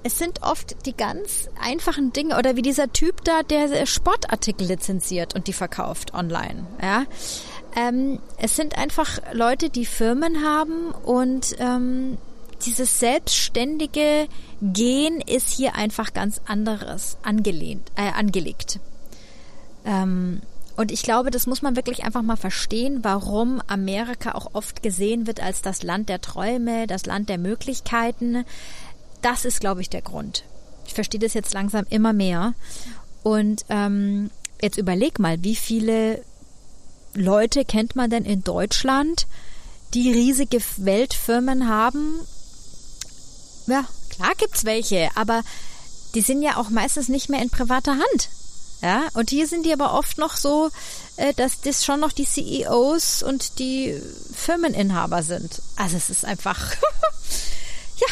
[0.03, 5.35] es sind oft die ganz einfachen Dinge oder wie dieser Typ da, der Sportartikel lizenziert
[5.35, 6.67] und die verkauft online.
[6.81, 7.05] Ja,
[7.75, 12.17] ähm, es sind einfach Leute, die Firmen haben und ähm,
[12.65, 14.27] dieses selbstständige
[14.61, 18.79] Gehen ist hier einfach ganz anderes angelehnt, äh, angelegt.
[19.85, 20.41] Ähm,
[20.75, 25.25] Und ich glaube, das muss man wirklich einfach mal verstehen, warum Amerika auch oft gesehen
[25.25, 28.45] wird als das Land der Träume, das Land der Möglichkeiten.
[29.23, 30.43] Das ist, glaube ich, der Grund.
[30.85, 32.53] Ich verstehe das jetzt langsam immer mehr.
[33.23, 34.29] Und ähm,
[34.61, 36.21] jetzt überleg mal, wie viele
[37.15, 39.25] Leute kennt man denn in Deutschland,
[39.95, 42.19] die riesige Weltfirmen haben?
[43.67, 45.43] Ja, klar gibt's welche, aber
[46.15, 48.29] die sind ja auch meistens nicht mehr in privater Hand.
[48.81, 50.69] Ja, und hier sind die aber oft noch so,
[51.15, 53.99] äh, dass das schon noch die CEOs und die
[54.33, 55.61] Firmeninhaber sind.
[55.75, 56.73] Also es ist einfach,
[57.97, 58.07] ja,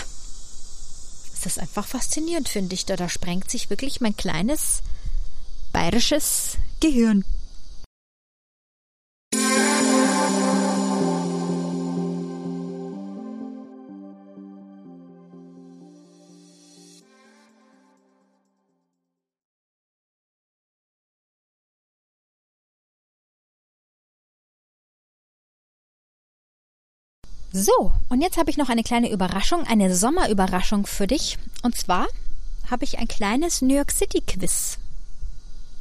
[1.35, 2.85] es ist einfach faszinierend, finde ich.
[2.85, 4.81] Da, da sprengt sich wirklich mein kleines
[5.71, 7.23] bayerisches Gehirn.
[27.57, 31.37] So, und jetzt habe ich noch eine kleine Überraschung, eine Sommerüberraschung für dich.
[31.63, 32.05] Und zwar
[32.69, 34.77] habe ich ein kleines New York City Quiz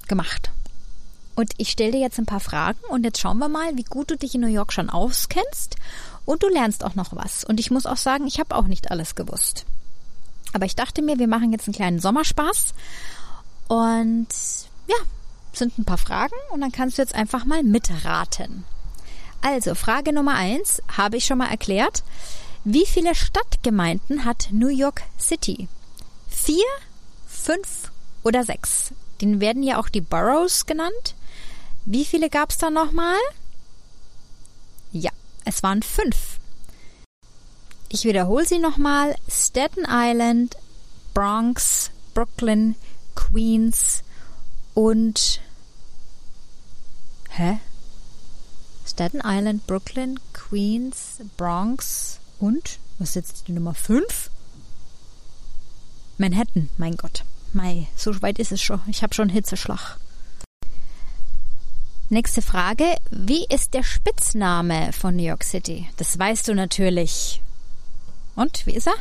[0.07, 0.53] gemacht.
[1.35, 4.13] Und ich stelle dir jetzt ein paar Fragen und jetzt schauen wir mal, wie gut
[4.13, 5.75] du dich in New York schon auskennst
[6.25, 7.43] und du lernst auch noch was.
[7.43, 9.67] Und ich muss auch sagen, ich habe auch nicht alles gewusst.
[10.53, 12.73] Aber ich dachte mir, wir machen jetzt einen kleinen Sommerspaß
[13.67, 14.29] und
[14.87, 14.97] ja,
[15.53, 18.65] sind ein paar Fragen und dann kannst du jetzt einfach mal mitraten.
[19.45, 22.03] Also, Frage Nummer eins habe ich schon mal erklärt.
[22.65, 25.69] Wie viele Stadtgemeinden hat New York City?
[26.31, 26.65] Vier,
[27.29, 28.95] fünf oder sechs?
[29.21, 31.15] Den werden ja auch die Boroughs genannt.
[31.85, 33.19] Wie viele gab es da nochmal?
[34.93, 35.11] Ja,
[35.45, 36.39] es waren fünf.
[37.91, 39.15] Ich wiederhole sie nochmal.
[39.29, 40.57] Staten Island,
[41.13, 42.77] Bronx, Brooklyn,
[43.15, 44.05] Queens
[44.73, 45.43] und...
[47.29, 47.61] Hä?
[48.87, 54.31] Staten Island, Brooklyn, Queens, Bronx und, was ist jetzt die Nummer 5?
[56.19, 57.25] Manhattan, mein Gott.
[57.53, 58.81] Mei, so weit ist es schon.
[58.87, 59.99] Ich habe schon Hitzeschlag.
[62.11, 62.85] Nächste Frage.
[63.11, 65.89] Wie ist der Spitzname von New York City?
[65.97, 67.41] Das weißt du natürlich.
[68.37, 68.95] Und, wie ist er?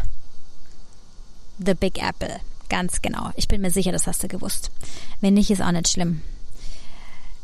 [1.59, 2.39] The Big Apple.
[2.69, 3.31] Ganz genau.
[3.35, 4.71] Ich bin mir sicher, das hast du gewusst.
[5.19, 6.21] Wenn nicht, ist auch nicht schlimm.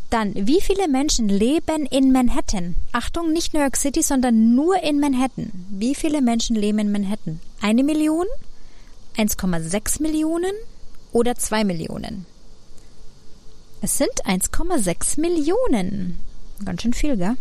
[0.10, 2.76] Dann, wie viele Menschen leben in Manhattan?
[2.94, 5.52] Achtung, nicht New York City, sondern nur in Manhattan.
[5.70, 7.40] Wie viele Menschen leben in Manhattan?
[7.62, 8.26] Eine Million?
[9.18, 10.54] 1,6 Millionen?
[11.12, 12.26] Oder zwei Millionen?
[13.82, 16.20] Es sind 1,6 Millionen.
[16.66, 17.36] Ganz schön viel, gell?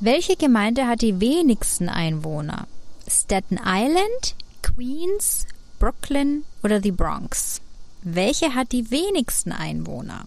[0.00, 2.66] Welche Gemeinde hat die wenigsten Einwohner?
[3.08, 5.46] Staten Island, Queens,
[5.78, 7.62] Brooklyn oder die Bronx?
[8.02, 10.26] Welche hat die wenigsten Einwohner?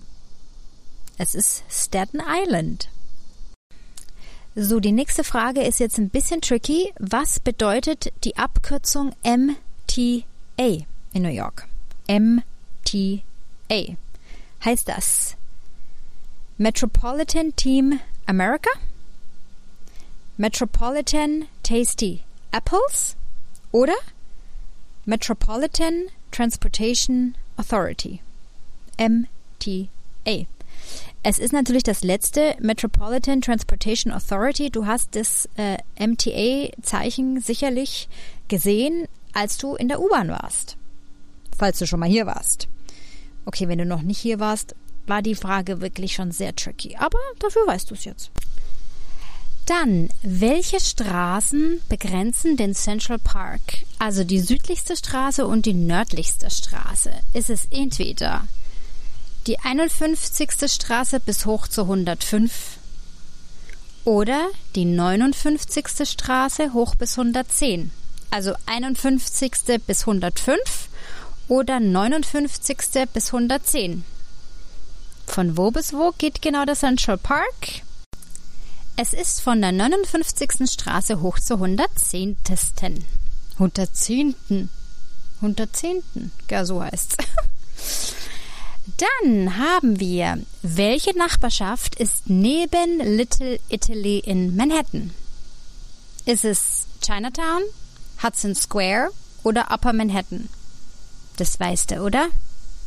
[1.19, 2.89] Es ist Staten Island.
[4.55, 6.93] So, die nächste Frage ist jetzt ein bisschen tricky.
[6.99, 9.55] Was bedeutet die Abkürzung MTA
[11.13, 11.67] in New York?
[12.07, 13.97] MTA.
[14.63, 15.35] Heißt das
[16.57, 18.69] Metropolitan Team America?
[20.37, 23.15] Metropolitan Tasty Apples?
[23.71, 23.95] Oder
[25.05, 28.21] Metropolitan Transportation Authority?
[28.99, 30.47] MTA.
[31.29, 34.69] Es ist natürlich das letzte Metropolitan Transportation Authority.
[34.69, 38.07] Du hast das äh, MTA-Zeichen sicherlich
[38.47, 40.77] gesehen, als du in der U-Bahn warst.
[41.57, 42.69] Falls du schon mal hier warst.
[43.43, 44.73] Okay, wenn du noch nicht hier warst,
[45.05, 46.95] war die Frage wirklich schon sehr tricky.
[46.95, 48.31] Aber dafür weißt du es jetzt.
[49.65, 53.83] Dann, welche Straßen begrenzen den Central Park?
[53.99, 57.11] Also die südlichste Straße und die nördlichste Straße.
[57.33, 58.47] Ist es entweder
[59.47, 60.49] die 51.
[60.67, 62.77] Straße bis hoch zu 105
[64.03, 65.87] oder die 59.
[66.03, 67.91] Straße hoch bis 110.
[68.29, 69.53] Also 51.
[69.85, 70.89] bis 105
[71.47, 72.77] oder 59.
[73.13, 74.03] bis 110.
[75.25, 77.83] Von wo bis wo geht genau der Central Park?
[78.97, 80.69] Es ist von der 59.
[80.69, 82.35] Straße hoch zur 110.
[83.53, 84.35] 110.
[85.41, 86.03] 110.
[86.49, 87.15] Ja, so heißt's.
[88.95, 95.11] Dann haben wir, welche Nachbarschaft ist neben Little Italy in Manhattan?
[96.25, 97.63] Ist es Chinatown,
[98.23, 99.09] Hudson Square
[99.43, 100.47] oder Upper Manhattan?
[101.35, 102.29] Das weißt du, oder?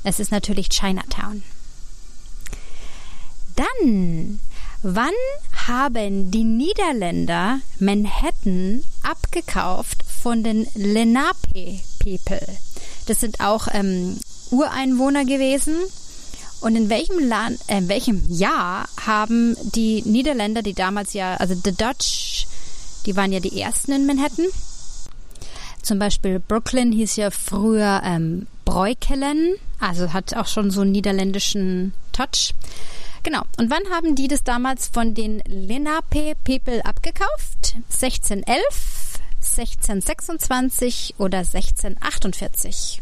[0.02, 1.42] Es ist natürlich Chinatown.
[3.56, 4.40] Dann,
[4.82, 5.12] wann
[5.66, 12.46] haben die Niederländer Manhattan abgekauft von den Lenape People?
[13.06, 14.18] Das sind auch ähm,
[14.50, 15.76] Ureinwohner gewesen
[16.60, 21.54] Und in welchem Land, äh, in welchem Jahr haben die Niederländer, die damals ja, also
[21.54, 22.46] the Dutch,
[23.06, 24.46] die waren ja die ersten in Manhattan.
[25.82, 31.94] Zum Beispiel Brooklyn hieß ja früher ähm, Breukelen, also hat auch schon so einen niederländischen
[32.12, 32.54] Touch.
[33.22, 33.42] Genau.
[33.58, 37.76] Und wann haben die das damals von den Lenape People abgekauft?
[37.90, 43.00] 1611, 1626 oder 1648?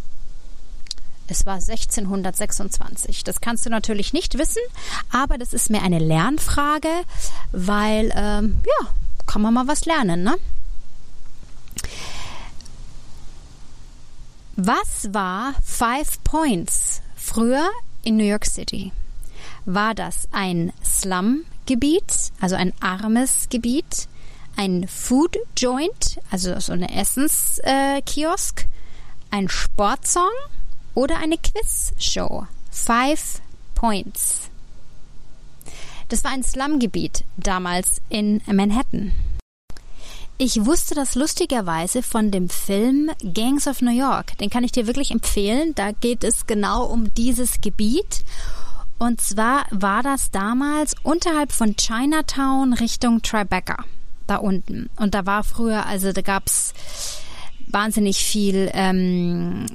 [1.29, 3.23] Es war 1626.
[3.23, 4.63] Das kannst du natürlich nicht wissen,
[5.13, 6.89] aber das ist mir eine Lernfrage,
[7.53, 8.89] weil, ähm, ja,
[9.27, 10.37] kann man mal was lernen, ne?
[14.57, 17.69] Was war Five Points früher
[18.03, 18.91] in New York City?
[19.67, 24.09] War das ein Slum-Gebiet, also ein armes Gebiet,
[24.57, 28.67] ein Food Joint, also so eine Essenskiosk, äh,
[29.31, 30.33] ein Sportsong
[30.99, 32.49] oder eine Quizshow.
[32.73, 33.41] Five
[33.77, 34.51] Points.
[36.09, 39.13] Das war ein Slumgebiet damals in Manhattan.
[40.39, 44.37] Ich wusste das lustigerweise von dem Film Gangs of New York.
[44.39, 45.73] Den kann ich dir wirklich empfehlen.
[45.77, 48.25] Da geht es genau um dieses Gebiet.
[48.99, 53.85] Und zwar war das damals unterhalb von Chinatown Richtung Tribeca.
[54.27, 54.91] Da unten.
[54.97, 56.75] Und da war früher, also da gab's
[57.69, 59.67] wahnsinnig viel ähm,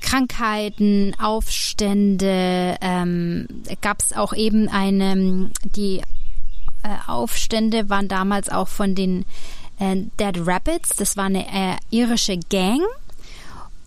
[0.00, 3.46] Krankheiten, Aufstände, ähm,
[3.80, 5.98] gab es auch eben eine, die
[6.82, 9.24] äh, Aufstände waren damals auch von den
[9.78, 12.80] äh, Dead Rapids, das war eine äh, irische Gang.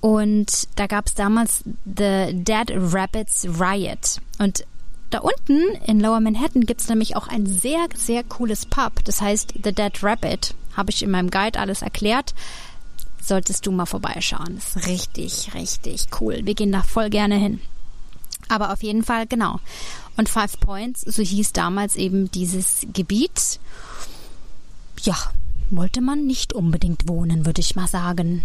[0.02, 4.20] Und da gab es damals The Dead Rapids Riot.
[4.38, 4.66] Und
[5.12, 9.22] da unten in Lower Manhattan gibt es nämlich auch ein sehr, sehr cooles Pub, das
[9.22, 12.34] heißt The Dead Rapid, habe ich in meinem Guide alles erklärt
[13.28, 14.56] solltest du mal vorbeischauen.
[14.56, 16.42] Das ist richtig, richtig cool.
[16.44, 17.62] Wir gehen da voll gerne hin.
[18.50, 19.60] Aber auf jeden Fall, genau.
[20.18, 23.60] Und Five Points, so hieß damals eben dieses Gebiet.
[25.02, 25.16] Ja,
[25.70, 28.44] wollte man nicht unbedingt wohnen, würde ich mal sagen.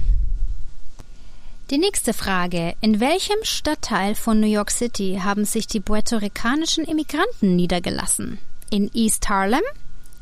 [1.71, 2.75] Die nächste Frage.
[2.81, 8.39] In welchem Stadtteil von New York City haben sich die puerto-ricanischen Immigranten niedergelassen?
[8.71, 9.61] In East Harlem,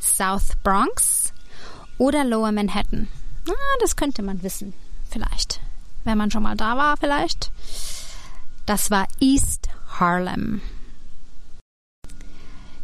[0.00, 1.32] South Bronx
[1.98, 3.06] oder Lower Manhattan?
[3.46, 4.74] Na, das könnte man wissen.
[5.10, 5.60] Vielleicht.
[6.04, 7.50] Wenn man schon mal da war, vielleicht.
[8.64, 10.60] Das war East Harlem.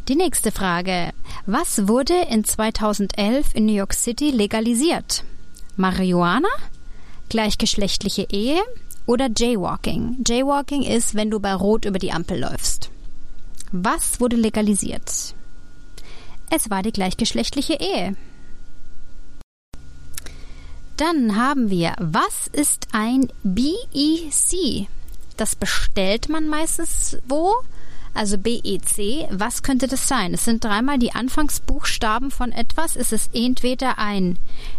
[0.07, 1.13] Die nächste Frage.
[1.45, 5.23] Was wurde in 2011 in New York City legalisiert?
[5.77, 6.49] Marihuana?
[7.29, 8.61] Gleichgeschlechtliche Ehe?
[9.05, 10.23] Oder Jaywalking?
[10.25, 12.89] Jaywalking ist, wenn du bei Rot über die Ampel läufst.
[13.71, 15.35] Was wurde legalisiert?
[16.49, 18.15] Es war die gleichgeschlechtliche Ehe.
[20.97, 24.87] Dann haben wir, was ist ein BEC?
[25.37, 27.53] Das bestellt man meistens wo?
[28.13, 30.35] Also BEC, was könnte das sein?
[30.35, 32.95] Es sind dreimal die Anfangsbuchstaben von etwas.
[32.95, 34.37] Es ist entweder ein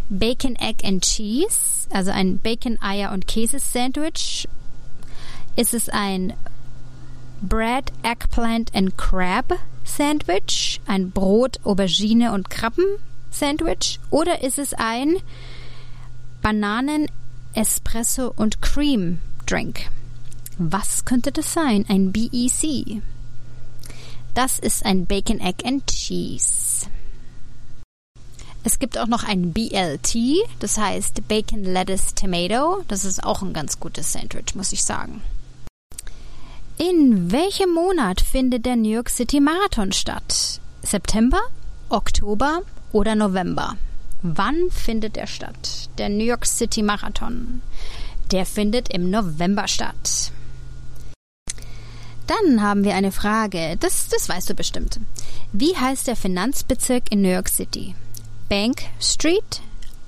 [0.08, 4.46] Bacon, Egg and Cheese, also ein Bacon, Eier und Käse Sandwich.
[5.56, 6.34] Ist es ein
[7.42, 12.86] Bread, Eggplant and Crab Sandwich, ein Brot, Aubergine und Krabben
[13.30, 13.98] Sandwich?
[14.10, 15.16] Oder ist es ein
[16.44, 17.06] Bananen,
[17.54, 19.88] Espresso und Cream Drink.
[20.58, 21.86] Was könnte das sein?
[21.88, 23.00] Ein BEC.
[24.34, 26.86] Das ist ein Bacon, Egg and Cheese.
[28.62, 30.16] Es gibt auch noch ein BLT,
[30.58, 32.84] das heißt Bacon, Lettuce, Tomato.
[32.88, 35.22] Das ist auch ein ganz gutes Sandwich, muss ich sagen.
[36.76, 40.60] In welchem Monat findet der New York City Marathon statt?
[40.82, 41.40] September,
[41.88, 42.60] Oktober
[42.92, 43.78] oder November?
[44.26, 45.90] Wann findet er statt?
[45.98, 47.60] Der New York City Marathon.
[48.30, 50.32] Der findet im November statt.
[52.26, 54.98] Dann haben wir eine Frage, das, das weißt du bestimmt.
[55.52, 57.94] Wie heißt der Finanzbezirk in New York City?
[58.48, 59.60] Bank Street,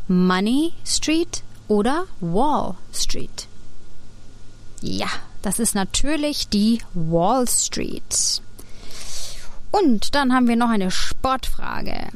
[0.09, 3.47] Money Street oder Wall Street?
[4.81, 5.09] Ja,
[5.43, 8.41] das ist natürlich die Wall Street.
[9.73, 12.09] Und dann haben wir noch eine Sportfrage.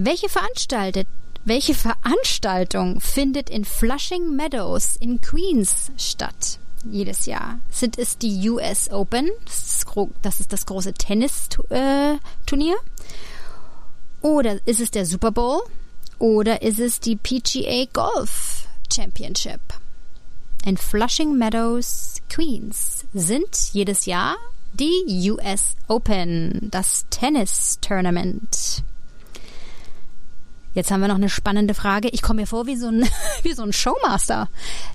[0.00, 1.08] Welche veranstaltet
[1.44, 6.60] welche Veranstaltung findet in Flushing Meadows in Queens statt?
[6.88, 7.58] Jedes Jahr.
[7.68, 9.28] Sind es die US Open?
[10.22, 12.76] Das ist das, große Tennisturnier.
[14.22, 15.62] Oder ist es der Super Bowl?
[16.20, 19.60] Oder ist es die PGA Golf Championship?
[20.64, 24.36] In Flushing Meadows, Queens sind jedes Jahr
[24.74, 28.84] die US Open, das Tennis Tournament.
[30.78, 32.08] Jetzt haben wir noch eine spannende Frage.
[32.10, 33.04] Ich komme mir vor wie so ein,
[33.42, 34.48] wie so ein Showmaster.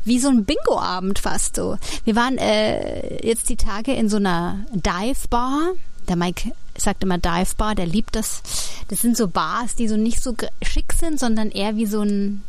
[0.06, 1.78] Wie so ein Bingo-Abend fast so.
[2.06, 5.74] Wir waren äh, jetzt die Tage in so einer Dive-Bar.
[6.08, 8.44] Der Mike sagt immer Dive-Bar, der liebt das.
[8.88, 12.44] Das sind so Bars, die so nicht so schick sind, sondern eher wie so ein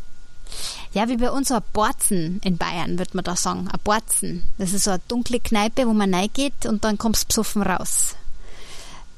[0.93, 3.67] ja, wie bei uns so ein Borzen in Bayern, wird man da sagen.
[3.67, 4.45] Ein Borzen.
[4.59, 8.15] Das ist so eine dunkle Kneipe, wo man reingeht und dann kommst besoffen raus.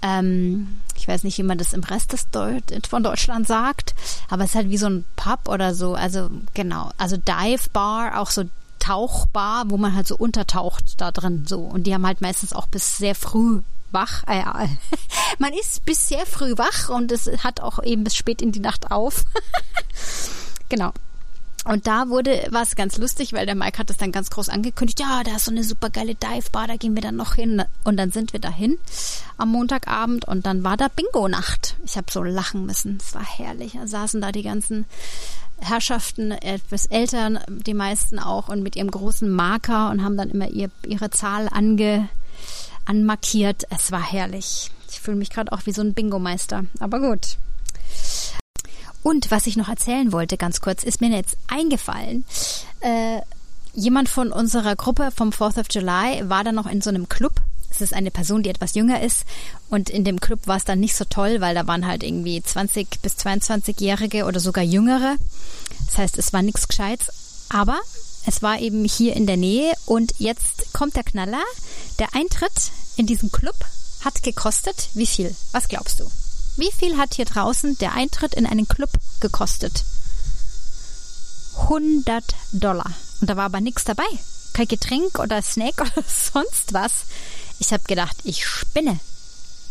[0.02, 3.94] Ähm, ich weiß nicht, wie man das im Rest des Deut von Deutschland sagt,
[4.28, 5.94] aber es ist halt wie so ein Pub oder so.
[5.94, 8.44] Also genau, also Dive Bar, auch so
[8.78, 11.58] Tauchbar, wo man halt so untertaucht da drin so.
[11.58, 14.22] Und die haben halt meistens auch bis sehr früh wach.
[14.28, 14.44] Äh,
[15.38, 18.60] man ist bis sehr früh wach und es hat auch eben bis spät in die
[18.60, 19.24] Nacht auf.
[20.68, 20.92] genau.
[21.66, 24.50] Und da wurde, war es ganz lustig, weil der Mike hat das dann ganz groß
[24.50, 27.64] angekündigt, ja, da ist so eine super geile Dive-Bar, da gehen wir dann noch hin.
[27.82, 28.78] Und dann sind wir dahin
[29.36, 31.76] am Montagabend und dann war da Bingo-Nacht.
[31.84, 33.72] Ich habe so lachen müssen, es war herrlich.
[33.72, 34.84] Da saßen da die ganzen
[35.58, 40.48] Herrschaften, etwas Eltern, die meisten auch, und mit ihrem großen Marker und haben dann immer
[40.48, 42.08] ihr, ihre Zahl ange,
[42.84, 43.64] anmarkiert.
[43.70, 44.70] Es war herrlich.
[44.88, 46.64] Ich fühle mich gerade auch wie so ein Bingo-Meister.
[46.78, 47.38] Aber gut.
[49.06, 52.24] Und was ich noch erzählen wollte, ganz kurz, ist mir jetzt eingefallen.
[52.80, 53.20] Äh,
[53.72, 57.34] jemand von unserer Gruppe vom 4th of July war da noch in so einem Club.
[57.70, 59.24] Es ist eine Person, die etwas jünger ist.
[59.70, 62.42] Und in dem Club war es dann nicht so toll, weil da waren halt irgendwie
[62.42, 65.14] 20 bis 22-Jährige oder sogar Jüngere.
[65.86, 67.12] Das heißt, es war nichts Gescheites.
[67.48, 67.78] Aber
[68.26, 69.72] es war eben hier in der Nähe.
[69.86, 71.44] Und jetzt kommt der Knaller.
[72.00, 73.54] Der Eintritt in diesen Club
[74.04, 75.32] hat gekostet wie viel?
[75.52, 76.10] Was glaubst du?
[76.56, 78.90] Wie viel hat hier draußen der Eintritt in einen Club
[79.20, 79.84] gekostet?
[81.60, 82.90] 100 Dollar.
[83.20, 84.06] Und da war aber nichts dabei.
[84.52, 87.04] Kein Getränk oder Snack oder sonst was.
[87.58, 88.98] Ich habe gedacht, ich spinne.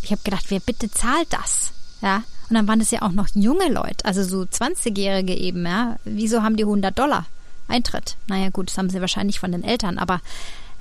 [0.01, 1.71] Ich habe gedacht, wer bitte zahlt das?
[2.01, 2.23] Ja.
[2.49, 5.97] Und dann waren es ja auch noch junge Leute, also so 20-Jährige eben, ja.
[6.03, 7.25] Wieso haben die 100 Dollar
[7.67, 8.17] Eintritt?
[8.27, 10.21] Naja, gut, das haben sie wahrscheinlich von den Eltern, aber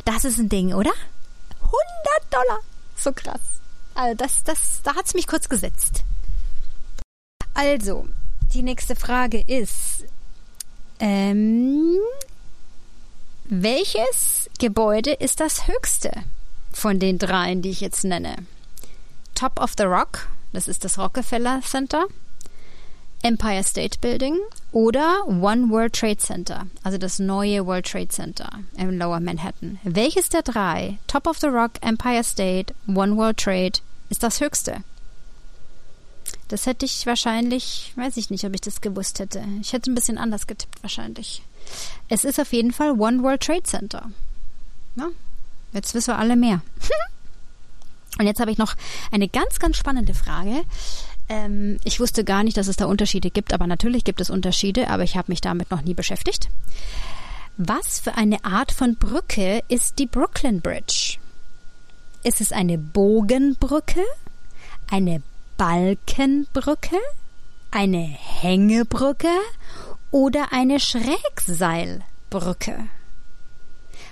[0.04, 0.92] das ist ein Ding, oder?
[1.62, 1.72] 100
[2.30, 2.58] Dollar.
[2.96, 3.40] So krass.
[3.94, 6.04] Also das, das, da hat's mich kurz gesetzt.
[7.54, 8.08] Also,
[8.52, 10.04] die nächste Frage ist,
[10.98, 11.98] ähm,
[13.44, 16.10] welches Gebäude ist das höchste
[16.72, 18.36] von den dreien, die ich jetzt nenne?
[19.34, 22.06] Top of the Rock, das ist das Rockefeller Center,
[23.24, 24.38] Empire State Building
[24.70, 29.78] oder One World Trade Center, also das neue World Trade Center im Lower Manhattan.
[29.82, 34.84] Welches der drei, Top of the Rock, Empire State, One World Trade, ist das höchste?
[36.48, 39.42] Das hätte ich wahrscheinlich, weiß ich nicht, ob ich das gewusst hätte.
[39.62, 41.42] Ich hätte ein bisschen anders getippt wahrscheinlich.
[42.10, 44.10] Es ist auf jeden Fall One World Trade Center.
[44.96, 45.08] Ja,
[45.72, 46.60] jetzt wissen wir alle mehr.
[48.18, 48.74] Und jetzt habe ich noch
[49.10, 50.64] eine ganz, ganz spannende Frage.
[51.34, 54.88] Ähm, ich wusste gar nicht, dass es da Unterschiede gibt, aber natürlich gibt es Unterschiede,
[54.88, 56.48] aber ich habe mich damit noch nie beschäftigt.
[57.56, 61.18] Was für eine Art von Brücke ist die Brooklyn Bridge?
[62.22, 64.04] Ist es eine Bogenbrücke,
[64.90, 65.22] eine
[65.56, 66.96] Balkenbrücke,
[67.70, 69.28] eine Hängebrücke
[70.10, 72.88] oder eine Schrägseilbrücke?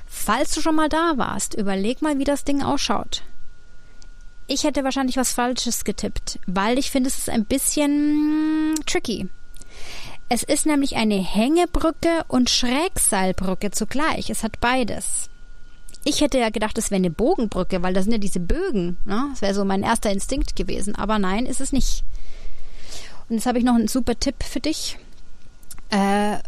[0.07, 3.23] Falls du schon mal da warst, überleg mal, wie das Ding ausschaut.
[4.47, 9.29] Ich hätte wahrscheinlich was Falsches getippt, weil ich finde, es ist ein bisschen tricky.
[10.29, 14.31] Es ist nämlich eine Hängebrücke und Schrägseilbrücke zugleich.
[14.31, 15.29] Es hat beides.
[16.05, 18.97] Ich hätte ja gedacht, es wäre eine Bogenbrücke, weil da sind ja diese Bögen.
[19.05, 19.29] Ne?
[19.31, 20.97] Das wäre so mein erster Instinkt gewesen.
[20.97, 22.03] Aber nein, ist es nicht.
[23.29, 24.99] Und jetzt habe ich noch einen super Tipp für dich.
[25.91, 26.39] Äh,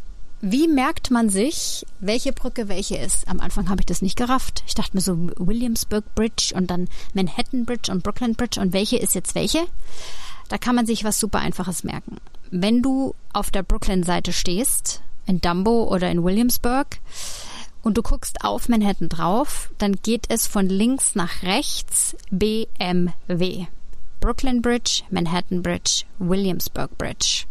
[0.46, 3.26] wie merkt man sich, welche Brücke welche ist?
[3.28, 4.62] Am Anfang habe ich das nicht gerafft.
[4.66, 8.98] Ich dachte mir so Williamsburg Bridge und dann Manhattan Bridge und Brooklyn Bridge und welche
[8.98, 9.66] ist jetzt welche?
[10.48, 12.18] Da kann man sich was super Einfaches merken.
[12.50, 16.98] Wenn du auf der Brooklyn-Seite stehst, in Dumbo oder in Williamsburg,
[17.82, 23.66] und du guckst auf Manhattan drauf, dann geht es von links nach rechts BMW.
[24.20, 27.44] Brooklyn Bridge, Manhattan Bridge, Williamsburg Bridge.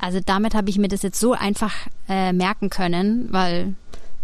[0.00, 1.74] Also damit habe ich mir das jetzt so einfach
[2.08, 3.74] äh, merken können, weil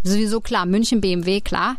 [0.03, 1.77] sowieso klar, München BMW, klar.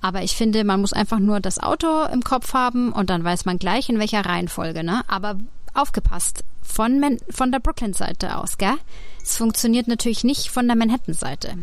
[0.00, 3.44] Aber ich finde, man muss einfach nur das Auto im Kopf haben und dann weiß
[3.44, 5.02] man gleich, in welcher Reihenfolge, ne?
[5.08, 5.36] Aber
[5.74, 8.76] aufgepasst, von, Man von der Brooklyn-Seite aus, gell?
[9.22, 11.54] Es funktioniert natürlich nicht von der Manhattan-Seite.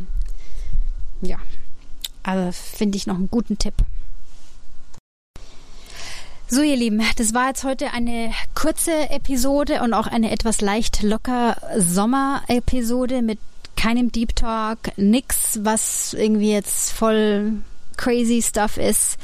[1.22, 1.38] Ja,
[2.24, 3.74] also finde ich noch einen guten Tipp.
[6.50, 11.04] So, ihr Lieben, das war jetzt heute eine kurze Episode und auch eine etwas leicht
[11.04, 13.38] locker Sommer-Episode mit
[13.76, 17.52] keinem Deep Talk, nix, was irgendwie jetzt voll
[17.98, 19.18] crazy Stuff ist.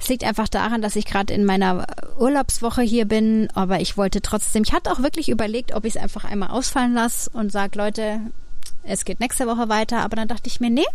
[0.00, 1.84] Es liegt einfach daran, dass ich gerade in meiner
[2.18, 6.02] Urlaubswoche hier bin, aber ich wollte trotzdem, ich hatte auch wirklich überlegt, ob ich es
[6.02, 8.22] einfach einmal ausfallen lasse und sage, Leute,
[8.88, 10.86] es geht nächste Woche weiter, aber dann dachte ich mir, nee,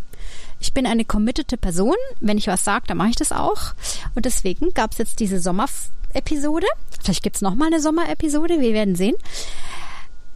[0.59, 1.95] ich bin eine committete Person.
[2.19, 3.73] Wenn ich was sage, dann mache ich das auch.
[4.15, 6.67] Und deswegen gab es jetzt diese Sommerepisode.
[7.01, 9.15] Vielleicht gibt es nochmal eine Sommerepisode, wir werden sehen.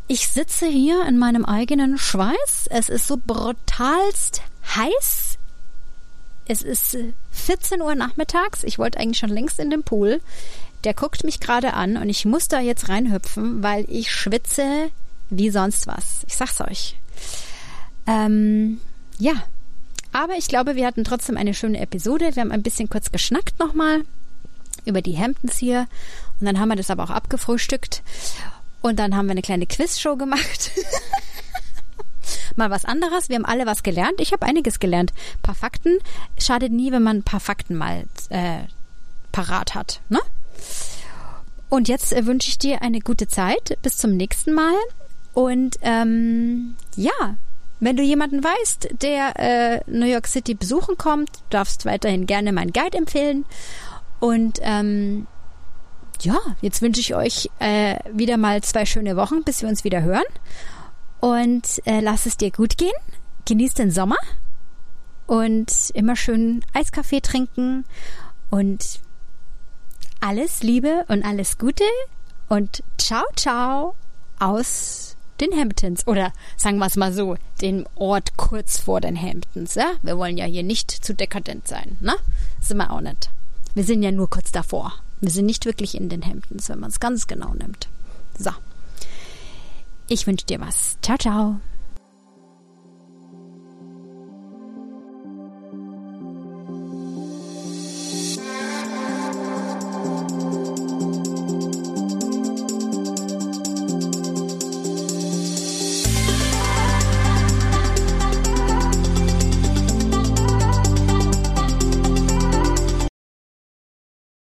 [0.07, 2.67] Ich sitze hier in meinem eigenen Schweiß.
[2.69, 4.41] Es ist so brutalst
[4.75, 5.37] heiß.
[6.47, 6.97] Es ist
[7.31, 8.63] 14 Uhr nachmittags.
[8.63, 10.21] Ich wollte eigentlich schon längst in den Pool.
[10.83, 14.89] Der guckt mich gerade an und ich muss da jetzt reinhüpfen, weil ich schwitze
[15.29, 16.23] wie sonst was.
[16.27, 16.95] Ich sag's euch.
[18.05, 18.79] Ähm,
[19.19, 19.33] ja,
[20.13, 22.35] aber ich glaube, wir hatten trotzdem eine schöne Episode.
[22.35, 24.01] Wir haben ein bisschen kurz geschnackt nochmal
[24.85, 25.87] über die Hamptons hier.
[26.39, 28.01] Und dann haben wir das aber auch abgefrühstückt.
[28.81, 30.71] Und dann haben wir eine kleine Quizshow gemacht.
[32.55, 33.29] mal was anderes.
[33.29, 34.19] Wir haben alle was gelernt.
[34.19, 35.13] Ich habe einiges gelernt.
[35.35, 35.97] Ein paar Fakten.
[36.39, 38.59] Schadet nie, wenn man ein paar Fakten mal äh,
[39.31, 40.01] parat hat.
[40.09, 40.19] Ne?
[41.69, 43.77] Und jetzt äh, wünsche ich dir eine gute Zeit.
[43.81, 44.75] Bis zum nächsten Mal.
[45.37, 47.11] Und ähm, ja,
[47.79, 52.73] wenn du jemanden weißt, der äh, New York City besuchen kommt, darfst weiterhin gerne meinen
[52.73, 53.45] Guide empfehlen.
[54.19, 55.27] Und ähm,
[56.21, 60.01] ja, jetzt wünsche ich euch äh, wieder mal zwei schöne Wochen, bis wir uns wieder
[60.01, 60.25] hören.
[61.19, 62.89] Und äh, lass es dir gut gehen.
[63.45, 64.17] Genieß den Sommer
[65.27, 67.85] und immer schön Eiskaffee trinken
[68.49, 69.01] und
[70.19, 71.83] alles Liebe und alles Gute
[72.49, 73.93] und ciao, ciao
[74.39, 75.06] aus
[75.41, 79.75] den Hamptons oder sagen wir es mal so, den Ort kurz vor den Hamptons.
[79.75, 79.93] Ja?
[80.01, 82.15] Wir wollen ja hier nicht zu dekadent sein, ne?
[82.61, 83.29] Sind wir auch nicht.
[83.73, 84.93] Wir sind ja nur kurz davor.
[85.21, 87.87] Wir sind nicht wirklich in den Hamptons, wenn man es ganz genau nimmt.
[88.37, 88.51] So.
[90.07, 90.97] Ich wünsche dir was.
[91.01, 91.59] Ciao, ciao.